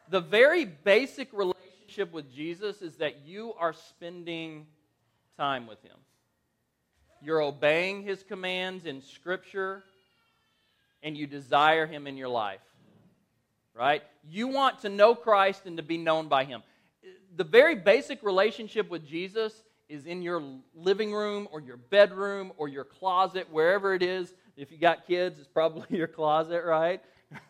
The 0.09 0.21
very 0.21 0.65
basic 0.65 1.31
relationship 1.33 2.11
with 2.11 2.33
Jesus 2.33 2.81
is 2.81 2.95
that 2.97 3.25
you 3.25 3.53
are 3.59 3.73
spending 3.73 4.67
time 5.37 5.67
with 5.67 5.81
Him. 5.81 5.97
You're 7.21 7.41
obeying 7.41 8.03
His 8.03 8.23
commands 8.23 8.85
in 8.85 9.01
Scripture, 9.01 9.83
and 11.01 11.17
you 11.17 11.27
desire 11.27 11.85
Him 11.85 12.07
in 12.07 12.17
your 12.17 12.29
life. 12.29 12.61
Right? 13.73 14.03
You 14.29 14.47
want 14.47 14.79
to 14.79 14.89
know 14.89 15.15
Christ 15.15 15.65
and 15.65 15.77
to 15.77 15.83
be 15.83 15.97
known 15.97 16.27
by 16.27 16.45
Him. 16.45 16.63
The 17.35 17.43
very 17.43 17.75
basic 17.75 18.23
relationship 18.23 18.89
with 18.89 19.05
Jesus 19.05 19.63
is 19.89 20.05
in 20.05 20.21
your 20.21 20.41
living 20.73 21.13
room 21.13 21.47
or 21.51 21.59
your 21.59 21.77
bedroom 21.77 22.51
or 22.57 22.67
your 22.67 22.83
closet, 22.85 23.47
wherever 23.51 23.93
it 23.93 24.01
is. 24.01 24.33
If 24.55 24.71
you 24.71 24.77
got 24.77 25.05
kids, 25.05 25.39
it's 25.39 25.47
probably 25.47 25.85
your 25.97 26.07
closet, 26.07 26.63
right? 26.63 27.01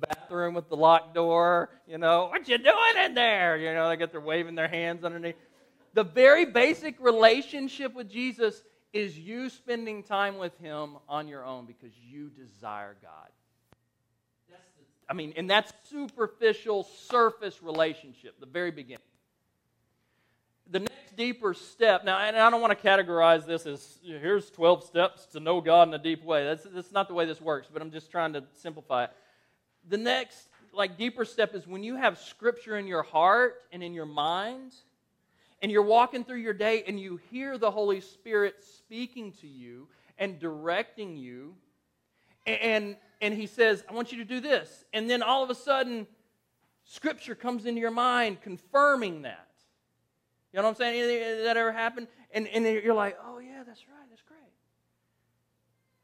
bathroom 0.00 0.54
with 0.54 0.68
the 0.68 0.76
locked 0.76 1.14
door. 1.14 1.70
You 1.86 1.98
know, 1.98 2.26
what 2.26 2.48
you 2.48 2.58
doing 2.58 3.04
in 3.04 3.14
there? 3.14 3.56
You 3.56 3.74
know, 3.74 3.88
they 3.88 3.96
get 3.96 4.12
their 4.12 4.20
waving 4.20 4.54
their 4.54 4.68
hands 4.68 5.04
underneath. 5.04 5.36
The 5.94 6.04
very 6.04 6.46
basic 6.46 7.00
relationship 7.00 7.94
with 7.94 8.08
Jesus 8.08 8.62
is 8.92 9.18
you 9.18 9.48
spending 9.50 10.02
time 10.02 10.38
with 10.38 10.56
Him 10.58 10.96
on 11.08 11.28
your 11.28 11.44
own 11.44 11.66
because 11.66 11.92
you 11.96 12.30
desire 12.30 12.96
God. 13.02 13.28
I 15.08 15.12
mean, 15.12 15.32
and 15.36 15.50
that's 15.50 15.72
superficial, 15.90 16.84
surface 17.08 17.60
relationship, 17.64 18.38
the 18.38 18.46
very 18.46 18.70
beginning. 18.70 19.02
The 20.70 20.80
next 20.80 21.16
deeper 21.16 21.52
step, 21.52 22.04
now, 22.04 22.16
and 22.18 22.36
I 22.36 22.48
don't 22.48 22.60
want 22.60 22.78
to 22.80 22.88
categorize 22.88 23.44
this 23.44 23.66
as 23.66 23.98
here's 24.04 24.50
12 24.50 24.84
steps 24.84 25.26
to 25.32 25.40
know 25.40 25.60
God 25.60 25.88
in 25.88 25.94
a 25.94 25.98
deep 25.98 26.22
way. 26.22 26.44
That's, 26.44 26.62
that's 26.62 26.92
not 26.92 27.08
the 27.08 27.14
way 27.14 27.24
this 27.24 27.40
works, 27.40 27.66
but 27.72 27.82
I'm 27.82 27.90
just 27.90 28.12
trying 28.12 28.34
to 28.34 28.44
simplify 28.52 29.04
it 29.04 29.10
the 29.88 29.96
next 29.96 30.48
like 30.72 30.96
deeper 30.96 31.24
step 31.24 31.54
is 31.54 31.66
when 31.66 31.82
you 31.82 31.96
have 31.96 32.18
scripture 32.18 32.76
in 32.76 32.86
your 32.86 33.02
heart 33.02 33.62
and 33.72 33.82
in 33.82 33.92
your 33.92 34.06
mind 34.06 34.72
and 35.62 35.70
you're 35.70 35.82
walking 35.82 36.24
through 36.24 36.38
your 36.38 36.52
day 36.52 36.84
and 36.86 36.98
you 36.98 37.20
hear 37.30 37.58
the 37.58 37.70
holy 37.70 38.00
spirit 38.00 38.56
speaking 38.62 39.32
to 39.32 39.46
you 39.46 39.88
and 40.18 40.38
directing 40.38 41.16
you 41.16 41.54
and 42.46 42.96
and 43.20 43.34
he 43.34 43.46
says 43.46 43.84
i 43.88 43.92
want 43.92 44.12
you 44.12 44.18
to 44.18 44.24
do 44.24 44.40
this. 44.40 44.84
And 44.92 45.08
then 45.08 45.22
all 45.22 45.42
of 45.42 45.50
a 45.50 45.54
sudden 45.54 46.06
scripture 46.84 47.34
comes 47.34 47.66
into 47.66 47.80
your 47.80 47.90
mind 47.90 48.40
confirming 48.40 49.22
that. 49.22 49.48
You 50.52 50.58
know 50.58 50.64
what 50.64 50.70
i'm 50.70 50.74
saying? 50.76 51.00
Anything 51.00 51.44
that 51.44 51.56
ever 51.56 51.72
happened? 51.72 52.08
And, 52.32 52.46
and 52.48 52.64
you're 52.64 52.94
like 52.94 53.18
oh 53.24 53.38
yeah 53.38 53.62
that's 53.66 53.86
right. 53.88 54.08
That's 54.08 54.22
great. 54.22 54.38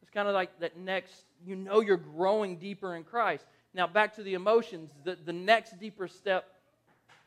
It's 0.03 0.11
kind 0.11 0.29
of 0.29 0.35
like 0.35 0.59
that 0.61 0.77
next 0.77 1.25
you 1.45 1.57
know 1.57 1.81
you're 1.81 1.97
growing 1.97 2.57
deeper 2.57 2.95
in 2.97 3.05
christ 3.05 3.45
now, 3.77 3.87
back 3.87 4.15
to 4.15 4.23
the 4.23 4.33
emotions. 4.33 4.91
The, 5.05 5.19
the 5.23 5.35
next 5.35 5.79
deeper 5.79 6.09
step 6.09 6.51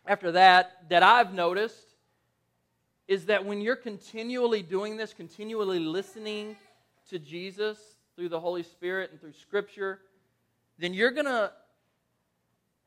after 0.08 0.32
that, 0.32 0.90
that 0.90 1.04
I've 1.04 1.32
noticed, 1.32 1.94
is 3.08 3.28
that 3.28 3.46
when 3.46 3.62
you're 3.62 3.76
continually 3.76 4.64
doing 4.64 4.98
this, 4.98 5.14
continually 5.14 5.78
listening 5.78 6.58
to 7.12 7.20
Jesus 7.20 7.78
through 8.16 8.30
the 8.30 8.40
Holy 8.40 8.64
Spirit 8.64 9.12
and 9.12 9.22
through 9.22 9.34
Scripture, 9.34 10.00
then 10.80 10.96
you're 10.96 11.12
going 11.12 11.28
to 11.28 11.52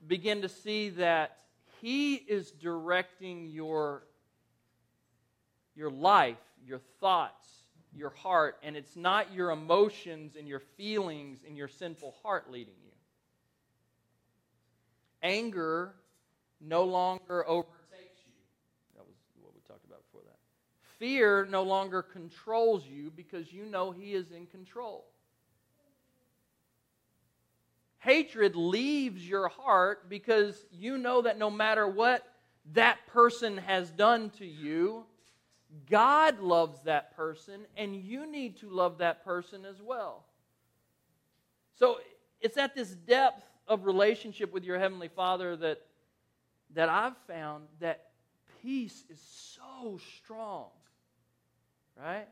begin 0.08 0.42
to 0.42 0.48
see 0.48 0.88
that 0.90 1.38
He 1.80 2.16
is 2.16 2.50
directing 2.50 3.46
your, 3.46 4.02
your 5.76 5.90
life, 5.90 6.38
your 6.66 6.80
thoughts, 6.98 7.46
your 7.94 8.10
heart, 8.10 8.56
and 8.64 8.76
it's 8.76 8.96
not 8.96 9.32
your 9.32 9.52
emotions 9.52 10.34
and 10.36 10.48
your 10.48 10.60
feelings 10.76 11.38
and 11.46 11.56
your 11.56 11.68
sinful 11.68 12.16
heart 12.24 12.50
leading 12.50 12.74
you 12.84 12.91
anger 15.22 15.94
no 16.60 16.84
longer 16.84 17.46
overtakes 17.48 18.20
you. 18.26 18.32
That 18.96 19.06
was 19.06 19.16
what 19.40 19.54
we 19.54 19.60
talked 19.66 19.84
about 19.84 20.02
before 20.04 20.22
that. 20.26 20.38
Fear 20.98 21.46
no 21.50 21.62
longer 21.62 22.02
controls 22.02 22.86
you 22.86 23.10
because 23.14 23.52
you 23.52 23.66
know 23.66 23.90
He 23.90 24.14
is 24.14 24.30
in 24.30 24.46
control. 24.46 25.06
hatred 28.02 28.56
leaves 28.56 29.26
your 29.26 29.48
heart 29.48 30.08
because 30.08 30.66
you 30.72 30.98
know 30.98 31.22
that 31.22 31.38
no 31.38 31.48
matter 31.48 31.86
what 31.86 32.26
that 32.72 32.98
person 33.06 33.56
has 33.56 33.90
done 33.90 34.28
to 34.30 34.44
you, 34.44 35.04
God 35.88 36.40
loves 36.40 36.82
that 36.82 37.16
person, 37.16 37.60
and 37.76 37.94
you 37.96 38.30
need 38.30 38.58
to 38.58 38.68
love 38.68 38.98
that 38.98 39.24
person 39.24 39.64
as 39.64 39.80
well. 39.80 40.24
So 41.78 41.98
it's 42.40 42.56
at 42.56 42.74
this 42.74 42.90
depth 42.90 43.44
of 43.72 43.84
relationship 43.84 44.52
with 44.52 44.64
your 44.64 44.78
Heavenly 44.78 45.08
Father 45.08 45.56
that, 45.56 45.80
that 46.74 46.88
I've 46.88 47.16
found 47.26 47.64
that 47.80 48.10
peace 48.62 49.04
is 49.10 49.20
so 49.20 49.98
strong. 50.18 50.68
Right? 52.00 52.28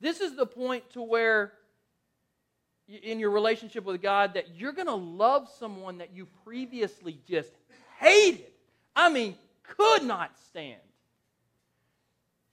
This 0.00 0.20
is 0.20 0.36
the 0.36 0.46
point 0.46 0.88
to 0.90 1.02
where 1.02 1.52
in 2.88 3.20
your 3.20 3.30
relationship 3.30 3.84
with 3.84 4.00
God 4.00 4.34
that 4.34 4.56
you're 4.56 4.72
going 4.72 4.86
to 4.86 4.94
love 4.94 5.48
someone 5.58 5.98
that 5.98 6.14
you 6.14 6.26
previously 6.44 7.20
just 7.28 7.52
hated. 7.98 8.46
I 8.96 9.12
mean, 9.12 9.34
could 9.62 10.04
not 10.04 10.38
stand. 10.48 10.80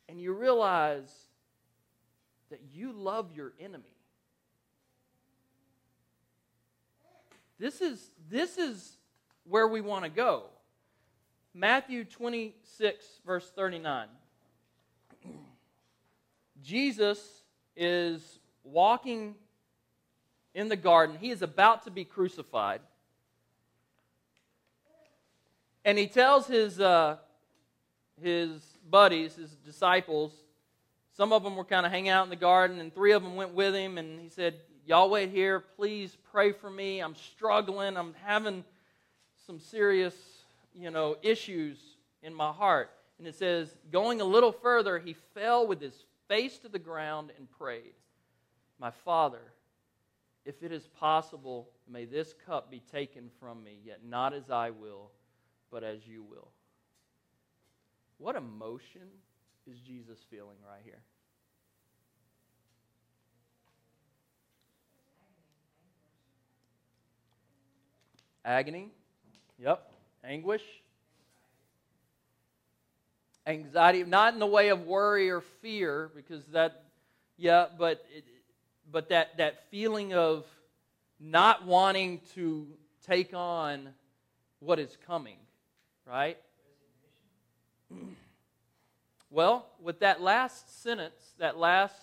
And 0.09 0.19
you 0.19 0.33
realize 0.33 1.09
that 2.49 2.59
you 2.73 2.91
love 2.91 3.31
your 3.33 3.53
enemy. 3.59 3.83
This 7.57 7.81
is, 7.81 8.11
this 8.29 8.57
is 8.57 8.97
where 9.45 9.67
we 9.67 9.81
want 9.81 10.03
to 10.03 10.09
go. 10.09 10.43
Matthew 11.53 12.03
26, 12.03 13.05
verse 13.25 13.49
39. 13.55 14.07
Jesus 16.61 17.43
is 17.77 18.39
walking 18.63 19.35
in 20.53 20.67
the 20.67 20.75
garden. 20.75 21.17
He 21.19 21.29
is 21.29 21.41
about 21.41 21.83
to 21.83 21.91
be 21.91 22.03
crucified. 22.03 22.81
And 25.85 25.97
he 25.97 26.07
tells 26.07 26.47
his, 26.47 26.79
uh, 26.79 27.17
his 28.21 28.61
buddies, 28.89 29.35
his 29.35 29.51
disciples, 29.51 30.33
some 31.15 31.31
of 31.31 31.43
them 31.43 31.55
were 31.55 31.63
kind 31.63 31.85
of 31.85 31.91
hanging 31.91 32.09
out 32.09 32.25
in 32.25 32.29
the 32.29 32.35
garden, 32.35 32.79
and 32.79 32.93
three 32.93 33.13
of 33.13 33.23
them 33.23 33.35
went 33.35 33.53
with 33.53 33.73
him. 33.73 33.97
And 33.97 34.19
he 34.19 34.27
said, 34.27 34.55
Y'all 34.85 35.09
wait 35.09 35.31
here. 35.31 35.59
Please 35.59 36.15
pray 36.31 36.51
for 36.51 36.69
me. 36.69 36.99
I'm 36.99 37.15
struggling. 37.15 37.97
I'm 37.97 38.13
having 38.23 38.63
some 39.47 39.59
serious, 39.59 40.15
you 40.75 40.91
know, 40.91 41.17
issues 41.23 41.77
in 42.21 42.33
my 42.33 42.51
heart. 42.51 42.91
And 43.17 43.27
it 43.27 43.35
says, 43.35 43.75
going 43.91 44.21
a 44.21 44.25
little 44.25 44.51
further, 44.51 44.99
he 44.99 45.15
fell 45.33 45.65
with 45.65 45.81
his 45.81 46.03
face 46.27 46.59
to 46.59 46.69
the 46.69 46.77
ground 46.77 47.31
and 47.37 47.49
prayed, 47.49 47.93
My 48.79 48.91
Father, 48.91 49.41
if 50.45 50.61
it 50.61 50.71
is 50.71 50.87
possible, 50.99 51.69
may 51.89 52.05
this 52.05 52.35
cup 52.45 52.69
be 52.69 52.81
taken 52.91 53.31
from 53.39 53.63
me, 53.63 53.79
yet 53.83 54.01
not 54.07 54.33
as 54.33 54.51
I 54.51 54.69
will, 54.69 55.09
but 55.71 55.83
as 55.83 56.05
you 56.05 56.21
will. 56.21 56.49
What 58.19 58.35
emotion 58.35 59.07
is 59.65 59.79
Jesus 59.79 60.19
feeling 60.29 60.57
right 60.67 60.81
here? 60.83 61.01
Agony. 68.45 68.91
Yep. 69.57 69.91
Anguish. 70.23 70.61
Anxiety, 73.47 74.03
not 74.03 74.33
in 74.33 74.39
the 74.39 74.45
way 74.45 74.69
of 74.69 74.85
worry 74.85 75.29
or 75.29 75.41
fear, 75.41 76.11
because 76.15 76.43
that, 76.45 76.83
yeah, 77.37 77.65
but 77.77 78.05
it, 78.15 78.23
but 78.91 79.09
that, 79.09 79.37
that 79.37 79.69
feeling 79.69 80.13
of 80.13 80.45
not 81.19 81.65
wanting 81.65 82.21
to 82.35 82.67
take 83.05 83.33
on 83.33 83.89
what 84.59 84.79
is 84.79 84.95
coming, 85.05 85.37
right? 86.07 86.37
Well, 89.29 89.65
with 89.81 89.99
that 89.99 90.21
last 90.21 90.81
sentence, 90.81 91.33
that 91.39 91.57
last, 91.57 91.95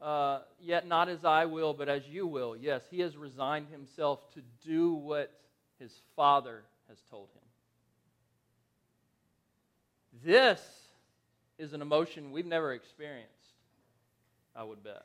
uh, 0.00 0.40
yet 0.60 0.86
not 0.86 1.08
as 1.08 1.24
I 1.24 1.44
will, 1.44 1.74
but 1.74 1.88
as 1.88 2.06
you 2.08 2.26
will, 2.26 2.56
yes, 2.56 2.82
he 2.90 3.00
has 3.00 3.16
resigned 3.16 3.68
himself 3.68 4.20
to 4.34 4.40
do 4.66 4.94
what 4.94 5.30
his 5.78 5.92
Father 6.16 6.62
has 6.88 6.98
told 7.10 7.28
him. 7.34 7.42
This 10.24 10.60
is 11.58 11.72
an 11.72 11.82
emotion 11.82 12.32
we've 12.32 12.46
never 12.46 12.72
experienced, 12.72 13.30
I 14.56 14.64
would 14.64 14.82
bet. 14.82 15.04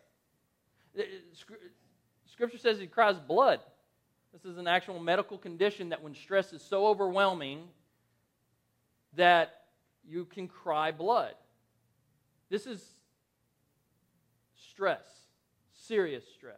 Scripture 2.32 2.58
says 2.58 2.80
he 2.80 2.88
cries 2.88 3.20
blood. 3.20 3.60
This 4.34 4.46
is 4.46 4.58
an 4.58 4.68
actual 4.68 5.00
medical 5.00 5.38
condition 5.38 5.90
that 5.90 6.02
when 6.02 6.16
stress 6.16 6.52
is 6.54 6.62
so 6.62 6.88
overwhelming 6.88 7.64
that 9.16 9.62
you 10.08 10.26
can 10.26 10.48
cry 10.48 10.92
blood. 10.92 11.34
This 12.50 12.66
is 12.66 12.84
stress, 14.76 15.06
serious 15.74 16.26
stress. 16.36 16.56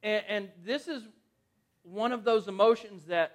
And, 0.00 0.22
and 0.28 0.48
this 0.64 0.86
is 0.86 1.02
one 1.82 2.12
of 2.12 2.22
those 2.22 2.46
emotions 2.46 3.06
that, 3.06 3.32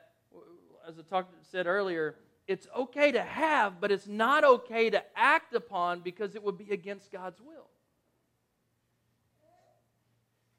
as 0.87 0.97
I 0.97 1.01
talked, 1.01 1.33
said 1.51 1.67
earlier, 1.67 2.15
it's 2.47 2.67
okay 2.73 3.11
to 3.11 3.21
have, 3.21 3.81
but 3.81 3.91
it's 3.91 4.07
not 4.07 4.45
okay 4.45 4.89
to 4.89 5.03
act 5.13 5.53
upon 5.53 5.99
because 5.99 6.35
it 6.35 6.43
would 6.43 6.57
be 6.57 6.71
against 6.71 7.11
God's 7.11 7.41
will. 7.41 7.67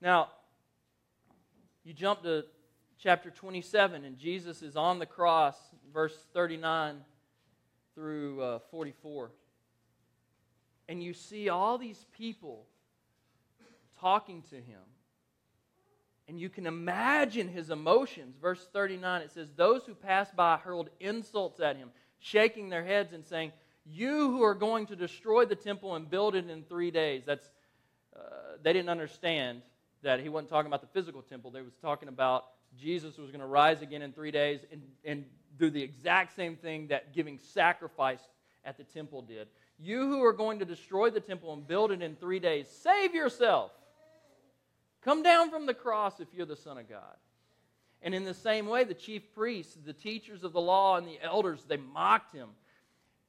Now, 0.03 0.29
you 1.85 1.95
jump 1.95 2.23
to 2.25 2.45
chapter 2.99 3.31
27, 3.31 4.05
and 4.05 4.19
Jesus 4.19 4.61
is 4.61 4.77
on 4.77 4.99
the 4.99 5.07
cross, 5.07 5.57
verse 5.91 6.17
39 6.35 6.97
through 7.95 8.43
uh, 8.43 8.59
44. 8.71 9.31
And 10.91 11.01
you 11.01 11.15
see 11.15 11.49
all 11.49 11.79
these 11.79 12.05
people 12.19 12.67
talking 14.01 14.43
to 14.51 14.57
him. 14.57 14.81
And 16.27 16.41
you 16.41 16.49
can 16.49 16.67
imagine 16.67 17.47
his 17.47 17.71
emotions. 17.71 18.35
Verse 18.43 18.67
39, 18.73 19.23
it 19.23 19.31
says, 19.31 19.53
Those 19.55 19.85
who 19.85 19.95
passed 19.95 20.35
by 20.35 20.57
hurled 20.57 20.91
insults 20.99 21.61
at 21.61 21.77
him, 21.77 21.91
shaking 22.19 22.71
their 22.71 22.85
heads 22.85 23.13
and 23.13 23.25
saying, 23.25 23.53
You 23.87 24.33
who 24.33 24.43
are 24.43 24.55
going 24.55 24.87
to 24.87 24.97
destroy 24.97 25.45
the 25.45 25.55
temple 25.55 25.95
and 25.95 26.11
build 26.11 26.35
it 26.35 26.51
in 26.51 26.65
three 26.65 26.91
days. 26.91 27.23
That's, 27.25 27.49
uh, 28.17 28.57
they 28.61 28.73
didn't 28.73 28.91
understand 28.91 29.63
that 30.03 30.19
he 30.19 30.29
wasn't 30.29 30.51
talking 30.51 30.67
about 30.67 30.81
the 30.81 30.89
physical 30.89 31.23
temple. 31.23 31.53
They 31.53 31.63
was 31.63 31.77
talking 31.81 32.09
about 32.09 32.47
Jesus 32.77 33.17
was 33.17 33.31
going 33.31 33.43
to 33.43 33.47
rise 33.47 33.81
again 33.81 34.03
in 34.03 34.13
three 34.13 34.33
days 34.33 34.59
and, 34.73 34.83
and 35.05 35.25
do 35.57 35.71
the 35.71 35.83
exact 35.83 36.35
same 36.35 36.57
thing 36.57 36.89
that 36.89 37.15
giving 37.15 37.39
sacrifice 37.39 38.23
at 38.65 38.77
the 38.77 38.85
temple 38.85 39.23
did. 39.23 39.47
You 39.83 40.09
who 40.09 40.23
are 40.25 40.33
going 40.33 40.59
to 40.59 40.65
destroy 40.65 41.11
the 41.11 41.21
temple 41.21 41.53
and 41.53 41.67
build 41.67 41.91
it 41.91 42.03
in 42.03 42.17
three 42.17 42.39
days, 42.39 42.69
save 42.69 43.15
yourself. 43.15 43.71
Come 45.03 45.23
down 45.23 45.51
from 45.51 45.67
the 45.67 45.75
cross 45.75 46.21
if 46.21 46.29
you're 46.35 46.47
the 46.47 46.57
Son 46.57 46.77
of 46.77 46.89
God. 46.89 47.17
And 48.03 48.15
in 48.15 48.25
the 48.25 48.35
same 48.35 48.67
way, 48.67 48.85
the 48.85 48.95
chief 48.95 49.35
priests, 49.35 49.77
the 49.85 49.93
teachers 49.93 50.45
of 50.45 50.53
the 50.53 50.61
law, 50.61 50.97
and 50.97 51.07
the 51.07 51.19
elders, 51.23 51.65
they 51.67 51.77
mocked 51.77 52.35
him. 52.35 52.49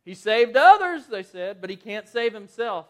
He 0.03 0.13
saved 0.13 0.57
others, 0.57 1.07
they 1.07 1.23
said, 1.23 1.61
but 1.61 1.69
he 1.69 1.75
can't 1.75 2.07
save 2.07 2.33
himself. 2.33 2.87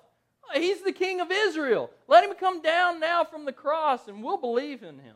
He's 0.54 0.82
the 0.82 0.92
king 0.92 1.22
of 1.22 1.32
Israel. 1.32 1.90
Let 2.08 2.24
him 2.24 2.36
come 2.36 2.62
down 2.62 3.00
now 3.00 3.24
from 3.24 3.46
the 3.46 3.54
cross 3.54 4.08
and 4.08 4.24
we'll 4.24 4.38
believe 4.38 4.84
in 4.84 5.00
him. 5.00 5.16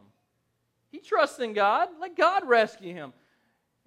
He 0.91 0.99
trusts 0.99 1.39
in 1.39 1.53
God. 1.53 1.89
Let 1.99 2.15
God 2.15 2.47
rescue 2.47 2.93
him. 2.93 3.13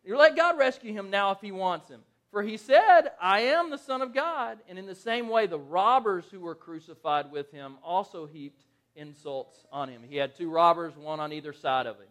Let 0.06 0.36
God 0.36 0.58
rescue 0.58 0.92
him 0.92 1.10
now 1.10 1.30
if 1.32 1.40
he 1.40 1.52
wants 1.52 1.88
him. 1.88 2.00
For 2.30 2.42
he 2.42 2.56
said, 2.56 3.12
I 3.20 3.40
am 3.40 3.70
the 3.70 3.78
Son 3.78 4.02
of 4.02 4.12
God. 4.12 4.58
And 4.68 4.78
in 4.78 4.86
the 4.86 4.94
same 4.94 5.28
way, 5.28 5.46
the 5.46 5.58
robbers 5.58 6.26
who 6.30 6.40
were 6.40 6.54
crucified 6.54 7.32
with 7.32 7.50
him 7.50 7.76
also 7.82 8.26
heaped 8.26 8.62
insults 8.94 9.64
on 9.72 9.88
him. 9.88 10.02
He 10.06 10.16
had 10.16 10.36
two 10.36 10.50
robbers, 10.50 10.96
one 10.96 11.20
on 11.20 11.32
either 11.32 11.52
side 11.52 11.86
of 11.86 11.96
him. 11.96 12.08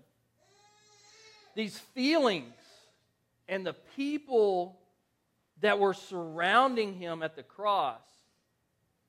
These 1.55 1.77
feelings 1.77 2.53
and 3.47 3.65
the 3.65 3.75
people 3.95 4.79
that 5.61 5.79
were 5.79 5.93
surrounding 5.93 6.93
him 6.93 7.23
at 7.23 7.35
the 7.35 7.43
cross 7.43 8.01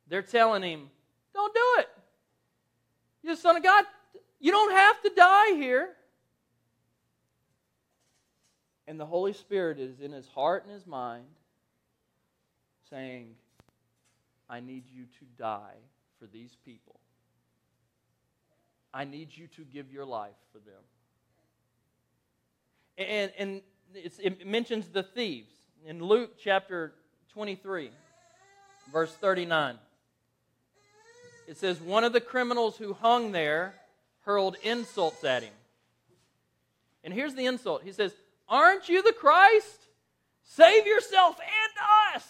they're 0.09 0.23
telling 0.23 0.63
him, 0.63 0.91
Don't 1.35 1.55
do 1.55 1.75
it. 1.79 1.89
You're 3.23 3.35
the 3.35 3.41
Son 3.41 3.57
of 3.57 3.63
God. 3.63 3.85
You 4.41 4.53
don't 4.53 4.73
have 4.73 5.03
to 5.03 5.11
die 5.15 5.53
here. 5.55 5.91
And 8.89 8.99
the 8.99 9.07
Holy 9.07 9.33
Spirit 9.33 9.79
is 9.79 10.01
in 10.01 10.11
his 10.11 10.27
heart 10.29 10.65
and 10.65 10.73
his 10.73 10.87
mind 10.87 11.27
saying, 12.91 13.35
I 14.51 14.59
need 14.59 14.85
you 14.91 15.05
to 15.05 15.25
die 15.39 15.77
for 16.19 16.27
these 16.27 16.57
people. 16.65 16.99
I 18.93 19.05
need 19.05 19.29
you 19.37 19.47
to 19.49 19.63
give 19.63 19.93
your 19.93 20.07
life 20.07 20.35
for 20.51 20.59
them. 20.59 20.83
And, 22.97 23.33
and 23.39 23.61
it 23.95 24.45
mentions 24.47 24.89
the 24.89 25.05
thieves 25.05 25.53
in 25.87 26.03
Luke 26.03 26.33
chapter 26.43 26.95
23, 27.35 27.91
verse 28.91 29.13
39 29.13 29.79
it 31.49 31.57
says, 31.57 31.81
One 31.81 32.05
of 32.05 32.13
the 32.13 32.21
criminals 32.21 32.77
who 32.77 32.93
hung 32.93 33.33
there 33.33 33.75
hurled 34.21 34.57
insults 34.63 35.25
at 35.25 35.43
him. 35.43 35.53
And 37.03 37.15
here's 37.15 37.35
the 37.35 37.47
insult 37.47 37.83
He 37.83 37.93
says, 37.93 38.13
Aren't 38.49 38.89
you 38.89 39.03
the 39.03 39.13
Christ? 39.13 39.89
Save 40.43 40.87
yourself 40.87 41.39
and 41.39 42.17
us. 42.17 42.27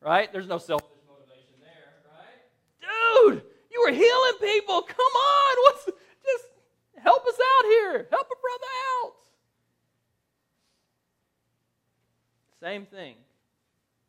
Right? 0.00 0.32
There's 0.32 0.48
no 0.48 0.58
selfish 0.58 0.88
motivation 1.08 1.54
there, 1.60 1.94
right? 2.10 3.30
Dude, 3.30 3.42
you 3.70 3.84
were 3.86 3.92
healing 3.92 4.32
people. 4.40 4.82
Come 4.82 4.98
on. 4.98 5.56
What's 5.64 5.84
just 5.84 6.44
help 6.98 7.24
us 7.26 7.34
out 7.34 7.64
here. 7.64 8.06
Help 8.10 8.26
a 8.26 8.40
brother 8.40 8.72
out. 9.04 9.12
Same 12.60 12.86
thing. 12.86 13.16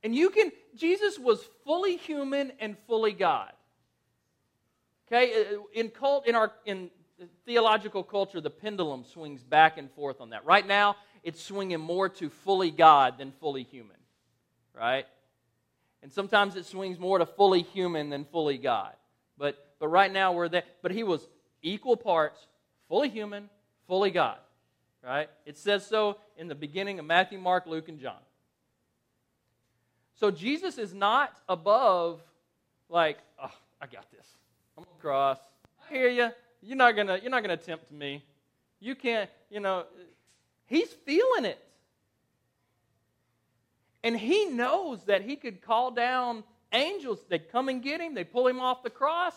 And 0.04 0.14
you 0.14 0.30
can, 0.30 0.52
Jesus 0.76 1.18
was 1.18 1.44
fully 1.64 1.98
human 1.98 2.52
and 2.60 2.76
fully 2.88 3.14
God. 3.14 3.52
Okay, 5.08 5.34
uh, 5.34 5.60
in 5.74 5.90
cult, 5.90 6.28
in 6.28 6.36
our 6.36 6.52
in 6.66 6.90
theological 7.46 8.04
culture, 8.04 8.42
the 8.42 8.50
pendulum 8.50 9.04
swings 9.06 9.44
back 9.44 9.78
and 9.78 9.92
forth 9.92 10.22
on 10.22 10.32
that. 10.32 10.46
Right 10.46 10.66
now, 10.66 10.96
it's 11.24 11.42
swinging 11.42 11.80
more 11.80 12.10
to 12.10 12.30
fully 12.30 12.72
God 12.72 13.18
than 13.18 13.32
fully 13.40 13.64
human, 13.64 13.98
right? 14.78 15.06
And 16.02 16.12
sometimes 16.12 16.56
it 16.56 16.66
swings 16.66 17.00
more 17.00 17.18
to 17.20 17.26
fully 17.26 17.62
human 17.62 18.10
than 18.10 18.26
fully 18.26 18.58
God. 18.58 18.94
But 19.38 19.58
but 19.80 19.88
right 19.88 20.12
now 20.12 20.34
we're 20.34 20.50
there. 20.50 20.64
But 20.82 20.92
he 20.92 21.04
was 21.04 21.28
equal 21.62 21.98
parts, 21.98 22.40
fully 22.88 23.10
human, 23.10 23.50
fully 23.88 24.12
God, 24.12 24.38
right? 25.04 25.30
It 25.46 25.58
says 25.58 25.86
so 25.86 26.18
in 26.38 26.48
the 26.48 26.56
beginning 26.56 27.00
of 27.00 27.06
Matthew, 27.06 27.40
Mark, 27.40 27.66
Luke, 27.66 27.90
and 27.90 28.00
John. 28.00 28.20
So 30.16 30.32
Jesus 30.32 30.78
is 30.78 30.94
not 30.94 31.34
above, 31.50 32.22
like, 32.88 33.18
oh, 33.42 33.52
I 33.82 33.88
got 33.88 34.10
this. 34.12 34.26
I'm 34.78 34.84
on 34.84 34.88
the 34.96 35.02
cross. 35.02 35.38
I 35.86 35.94
hear 35.94 36.10
you. 36.10 36.30
You're 36.62 36.78
not 36.78 36.96
gonna. 36.96 37.20
You're 37.22 37.32
not 37.32 37.42
gonna 37.42 37.58
tempt 37.58 37.92
me. 37.92 38.24
You 38.80 38.96
can't. 38.96 39.30
You 39.50 39.60
know. 39.60 39.86
He's 40.74 40.92
feeling 41.06 41.46
it, 41.46 41.64
and 44.04 44.18
he 44.18 44.46
knows 44.46 45.04
that 45.04 45.22
he 45.22 45.36
could 45.36 45.62
call 45.62 45.92
down 45.92 46.44
angels. 46.72 47.20
They'd 47.30 47.52
come 47.52 47.70
and 47.70 47.84
get 47.84 48.02
him. 48.02 48.16
They'd 48.16 48.32
pull 48.32 48.48
him 48.48 48.60
off 48.60 48.82
the 48.82 48.90
cross. 48.90 49.36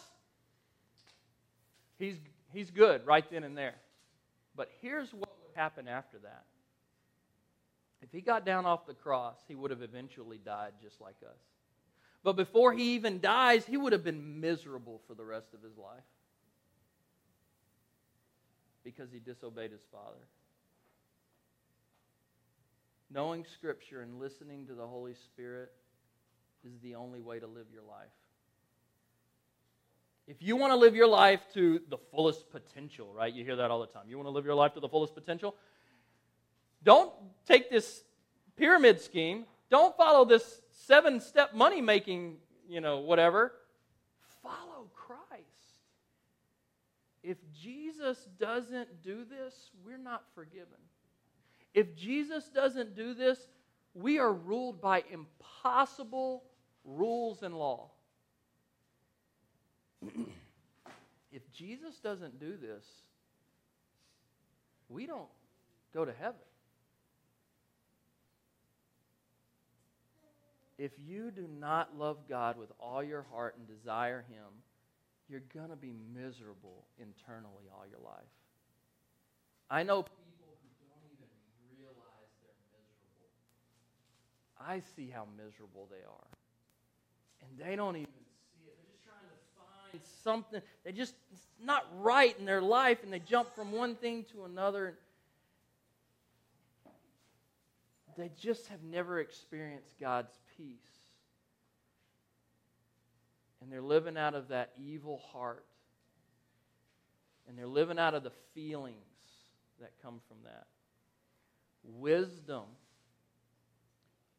He's 1.98 2.16
he's 2.54 2.70
good 2.70 3.06
right 3.06 3.30
then 3.30 3.44
and 3.44 3.54
there. 3.54 3.74
But 4.54 4.70
here's 4.80 5.12
what 5.12 5.28
would 5.28 5.54
happen 5.54 5.88
after 5.88 6.16
that. 6.20 6.44
If 8.00 8.10
he 8.12 8.22
got 8.22 8.46
down 8.46 8.64
off 8.64 8.86
the 8.86 8.94
cross, 8.94 9.36
he 9.46 9.54
would 9.54 9.70
have 9.70 9.82
eventually 9.82 10.38
died 10.42 10.72
just 10.82 11.02
like 11.02 11.16
us. 11.22 11.38
But 12.24 12.32
before 12.32 12.72
he 12.72 12.94
even 12.94 13.20
dies, 13.20 13.66
he 13.66 13.76
would 13.76 13.92
have 13.92 14.02
been 14.02 14.40
miserable 14.40 15.02
for 15.06 15.12
the 15.12 15.24
rest 15.24 15.52
of 15.52 15.62
his 15.62 15.76
life 15.76 16.02
because 18.84 19.10
he 19.12 19.18
disobeyed 19.18 19.72
his 19.72 19.84
father. 19.92 20.26
Knowing 23.10 23.44
Scripture 23.54 24.02
and 24.02 24.18
listening 24.18 24.66
to 24.66 24.74
the 24.74 24.86
Holy 24.86 25.14
Spirit 25.14 25.72
is 26.64 26.78
the 26.80 26.94
only 26.96 27.20
way 27.20 27.38
to 27.38 27.46
live 27.46 27.66
your 27.72 27.82
life. 27.82 28.08
If 30.26 30.42
you 30.42 30.56
want 30.56 30.72
to 30.72 30.76
live 30.76 30.96
your 30.96 31.06
life 31.06 31.40
to 31.54 31.80
the 31.88 31.98
fullest 32.10 32.50
potential, 32.50 33.12
right? 33.14 33.32
You 33.32 33.44
hear 33.44 33.56
that 33.56 33.70
all 33.70 33.80
the 33.80 33.86
time. 33.86 34.04
You 34.08 34.16
want 34.16 34.26
to 34.26 34.32
live 34.32 34.44
your 34.44 34.56
life 34.56 34.74
to 34.74 34.80
the 34.80 34.88
fullest 34.88 35.14
potential? 35.14 35.54
Don't 36.82 37.12
take 37.46 37.70
this 37.70 38.02
pyramid 38.56 39.00
scheme. 39.00 39.44
Don't 39.70 39.96
follow 39.96 40.24
this 40.24 40.62
seven 40.72 41.20
step 41.20 41.54
money 41.54 41.80
making, 41.80 42.36
you 42.68 42.80
know, 42.80 42.98
whatever. 42.98 43.52
Follow 44.42 44.88
Christ. 44.94 45.46
If 47.22 47.38
Jesus 47.60 48.28
doesn't 48.38 49.02
do 49.02 49.24
this, 49.24 49.70
we're 49.84 49.98
not 49.98 50.24
forgiven. 50.34 50.78
If 51.76 51.94
Jesus 51.94 52.48
doesn't 52.48 52.96
do 52.96 53.14
this, 53.14 53.38
we 53.94 54.18
are 54.18 54.32
ruled 54.32 54.80
by 54.80 55.04
impossible 55.12 56.42
rules 56.84 57.44
and 57.44 57.56
law. 57.56 57.90
if 61.32 61.48
Jesus 61.52 62.00
doesn't 62.00 62.40
do 62.40 62.56
this, 62.56 62.84
we 64.88 65.06
don't 65.06 65.28
go 65.94 66.04
to 66.04 66.12
heaven. 66.12 66.40
if 70.78 70.92
you 70.98 71.30
do 71.30 71.48
not 71.58 71.96
love 71.96 72.18
God 72.28 72.58
with 72.58 72.70
all 72.78 73.02
your 73.02 73.24
heart 73.32 73.56
and 73.58 73.66
desire 73.66 74.24
Him, 74.28 74.44
you're 75.28 75.42
going 75.54 75.70
to 75.70 75.76
be 75.76 75.92
miserable 76.14 76.84
internally 76.98 77.64
all 77.72 77.84
your 77.88 78.00
life. 78.04 78.28
I 79.70 79.82
know 79.82 80.02
people 80.02 80.52
who 80.62 80.68
don't 80.86 81.02
even 81.10 81.26
realize 81.74 82.30
they're 82.44 82.60
miserable. 82.70 83.32
I 84.66 84.80
see 84.96 85.08
how 85.08 85.26
miserable 85.36 85.88
they 85.90 86.04
are. 86.04 86.28
And 87.42 87.58
they 87.58 87.76
don't 87.76 87.96
even 87.96 88.06
see 88.06 88.66
it. 88.66 88.76
They're 88.76 88.92
just 88.92 89.04
trying 89.04 89.20
to 89.20 89.92
find 89.92 90.02
something. 90.24 90.60
They 90.84 90.92
just, 90.92 91.14
it's 91.32 91.46
not 91.62 91.86
right 92.00 92.36
in 92.38 92.44
their 92.44 92.62
life, 92.62 93.02
and 93.04 93.12
they 93.12 93.20
jump 93.20 93.54
from 93.54 93.72
one 93.72 93.94
thing 93.94 94.24
to 94.32 94.44
another. 94.44 94.98
They 98.16 98.30
just 98.40 98.66
have 98.68 98.82
never 98.82 99.20
experienced 99.20 99.92
God's 100.00 100.32
peace. 100.56 100.76
And 103.60 103.70
they're 103.70 103.82
living 103.82 104.16
out 104.16 104.34
of 104.34 104.48
that 104.48 104.72
evil 104.78 105.20
heart. 105.32 105.64
And 107.48 107.56
they're 107.56 107.66
living 107.66 107.98
out 107.98 108.14
of 108.14 108.24
the 108.24 108.32
feelings 108.54 108.96
that 109.80 109.92
come 110.02 110.20
from 110.28 110.38
that. 110.44 110.66
Wisdom 111.84 112.64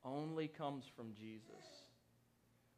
only 0.07 0.47
comes 0.47 0.85
from 0.95 1.13
Jesus. 1.13 1.43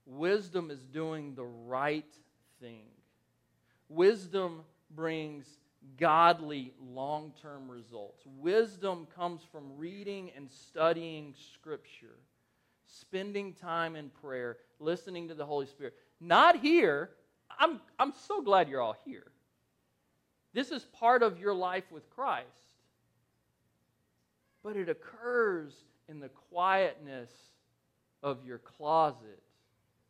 Wisdom 0.05 0.71
is 0.71 0.83
doing 0.85 1.35
the 1.35 1.45
right 1.45 2.13
thing. 2.59 2.85
Wisdom 3.87 4.61
brings 4.95 5.45
godly 5.97 6.73
long 6.81 7.31
term 7.41 7.69
results. 7.69 8.23
Wisdom 8.39 9.07
comes 9.15 9.41
from 9.51 9.77
reading 9.77 10.31
and 10.35 10.49
studying 10.49 11.33
Scripture 11.53 12.17
spending 12.89 13.53
time 13.53 13.95
in 13.95 14.09
prayer, 14.09 14.57
listening 14.79 15.27
to 15.27 15.33
the 15.33 15.45
Holy 15.45 15.65
Spirit. 15.65 15.93
Not 16.19 16.59
here. 16.59 17.11
I'm, 17.59 17.79
I'm 17.97 18.13
so 18.27 18.41
glad 18.41 18.69
you're 18.69 18.81
all 18.81 18.97
here. 19.05 19.31
This 20.53 20.71
is 20.71 20.83
part 20.83 21.23
of 21.23 21.39
your 21.39 21.53
life 21.53 21.83
with 21.91 22.09
Christ. 22.09 22.47
But 24.63 24.75
it 24.75 24.89
occurs 24.89 25.73
in 26.09 26.19
the 26.19 26.29
quietness 26.29 27.29
of 28.23 28.43
your 28.45 28.57
closet 28.57 29.41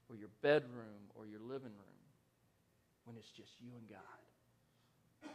or 0.10 0.16
your 0.16 0.30
bedroom 0.42 1.12
or 1.16 1.28
your 1.28 1.42
living 1.42 1.74
room 1.74 2.00
when 3.06 3.18
it's 3.18 3.30
just 3.30 3.52
you 3.60 3.72
and 3.78 3.88
God. 3.90 5.32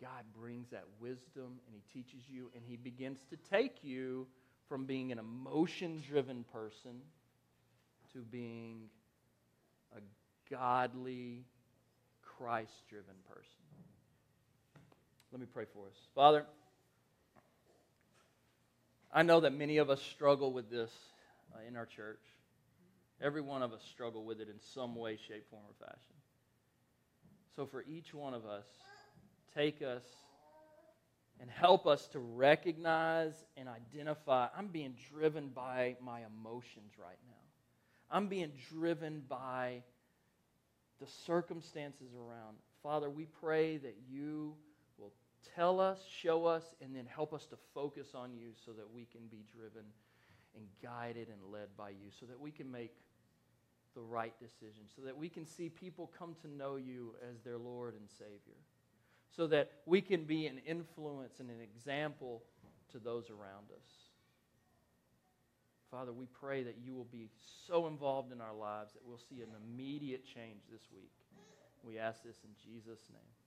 God 0.00 0.24
brings 0.38 0.68
that 0.70 0.84
wisdom 0.98 1.60
and 1.66 1.74
He 1.74 1.82
teaches 1.92 2.22
you 2.28 2.50
and 2.54 2.64
He 2.66 2.76
begins 2.76 3.20
to 3.30 3.36
take 3.50 3.84
you 3.84 4.26
from 4.68 4.86
being 4.86 5.12
an 5.12 5.18
emotion 5.18 6.02
driven 6.06 6.44
person 6.52 7.02
to 8.12 8.18
being 8.20 8.88
a 9.96 10.00
godly, 10.50 11.44
Christ 12.22 12.72
driven 12.88 13.14
person. 13.28 13.44
Let 15.32 15.40
me 15.40 15.46
pray 15.52 15.64
for 15.72 15.86
us. 15.86 15.96
Father, 16.14 16.44
I 19.12 19.22
know 19.22 19.40
that 19.40 19.52
many 19.52 19.78
of 19.78 19.90
us 19.90 20.00
struggle 20.00 20.52
with 20.52 20.70
this 20.70 20.90
uh, 21.52 21.58
in 21.66 21.76
our 21.76 21.86
church. 21.86 22.22
Every 23.20 23.40
one 23.40 23.62
of 23.62 23.72
us 23.72 23.82
struggle 23.90 24.24
with 24.24 24.40
it 24.40 24.48
in 24.48 24.60
some 24.74 24.94
way, 24.94 25.18
shape, 25.28 25.50
form, 25.50 25.62
or 25.68 25.86
fashion. 25.86 26.14
So 27.56 27.66
for 27.66 27.82
each 27.82 28.14
one 28.14 28.34
of 28.34 28.46
us, 28.46 28.66
take 29.54 29.82
us 29.82 30.04
and 31.40 31.50
help 31.50 31.86
us 31.86 32.06
to 32.08 32.18
recognize 32.18 33.34
and 33.56 33.68
identify 33.68 34.48
I'm 34.56 34.68
being 34.68 34.94
driven 35.12 35.48
by 35.48 35.96
my 36.00 36.20
emotions 36.20 36.92
right 36.98 37.18
now. 37.26 37.34
I'm 38.10 38.28
being 38.28 38.52
driven 38.70 39.22
by 39.28 39.82
the 41.00 41.06
circumstances 41.26 42.08
around. 42.14 42.56
Father, 42.82 43.10
we 43.10 43.26
pray 43.40 43.78
that 43.78 43.96
you 44.08 44.54
tell 45.54 45.80
us, 45.80 46.00
show 46.08 46.46
us, 46.46 46.74
and 46.82 46.94
then 46.94 47.06
help 47.06 47.32
us 47.32 47.46
to 47.46 47.56
focus 47.74 48.08
on 48.14 48.34
you 48.34 48.50
so 48.64 48.72
that 48.72 48.92
we 48.92 49.06
can 49.10 49.22
be 49.30 49.44
driven 49.54 49.84
and 50.56 50.64
guided 50.82 51.28
and 51.28 51.52
led 51.52 51.68
by 51.76 51.90
you, 51.90 52.10
so 52.18 52.26
that 52.26 52.38
we 52.40 52.50
can 52.50 52.70
make 52.70 52.92
the 53.94 54.02
right 54.02 54.34
decision, 54.38 54.82
so 54.94 55.02
that 55.02 55.16
we 55.16 55.28
can 55.28 55.46
see 55.46 55.68
people 55.68 56.10
come 56.18 56.34
to 56.42 56.48
know 56.48 56.76
you 56.76 57.14
as 57.30 57.40
their 57.42 57.58
Lord 57.58 57.94
and 57.94 58.08
Savior 58.08 58.56
so 59.34 59.46
that 59.46 59.70
we 59.86 60.00
can 60.00 60.24
be 60.24 60.46
an 60.46 60.58
influence 60.66 61.40
and 61.40 61.50
an 61.50 61.60
example 61.60 62.42
to 62.92 62.98
those 62.98 63.30
around 63.30 63.70
us. 63.72 63.88
Father, 65.90 66.12
we 66.12 66.26
pray 66.26 66.62
that 66.62 66.76
you 66.84 66.94
will 66.94 67.08
be 67.10 67.28
so 67.66 67.86
involved 67.86 68.32
in 68.32 68.40
our 68.40 68.54
lives 68.54 68.92
that 68.92 69.02
we'll 69.04 69.18
see 69.18 69.42
an 69.42 69.48
immediate 69.64 70.24
change 70.24 70.62
this 70.70 70.82
week. 70.94 71.10
We 71.82 71.98
ask 71.98 72.22
this 72.22 72.36
in 72.44 72.50
Jesus' 72.62 73.00
name. 73.10 73.39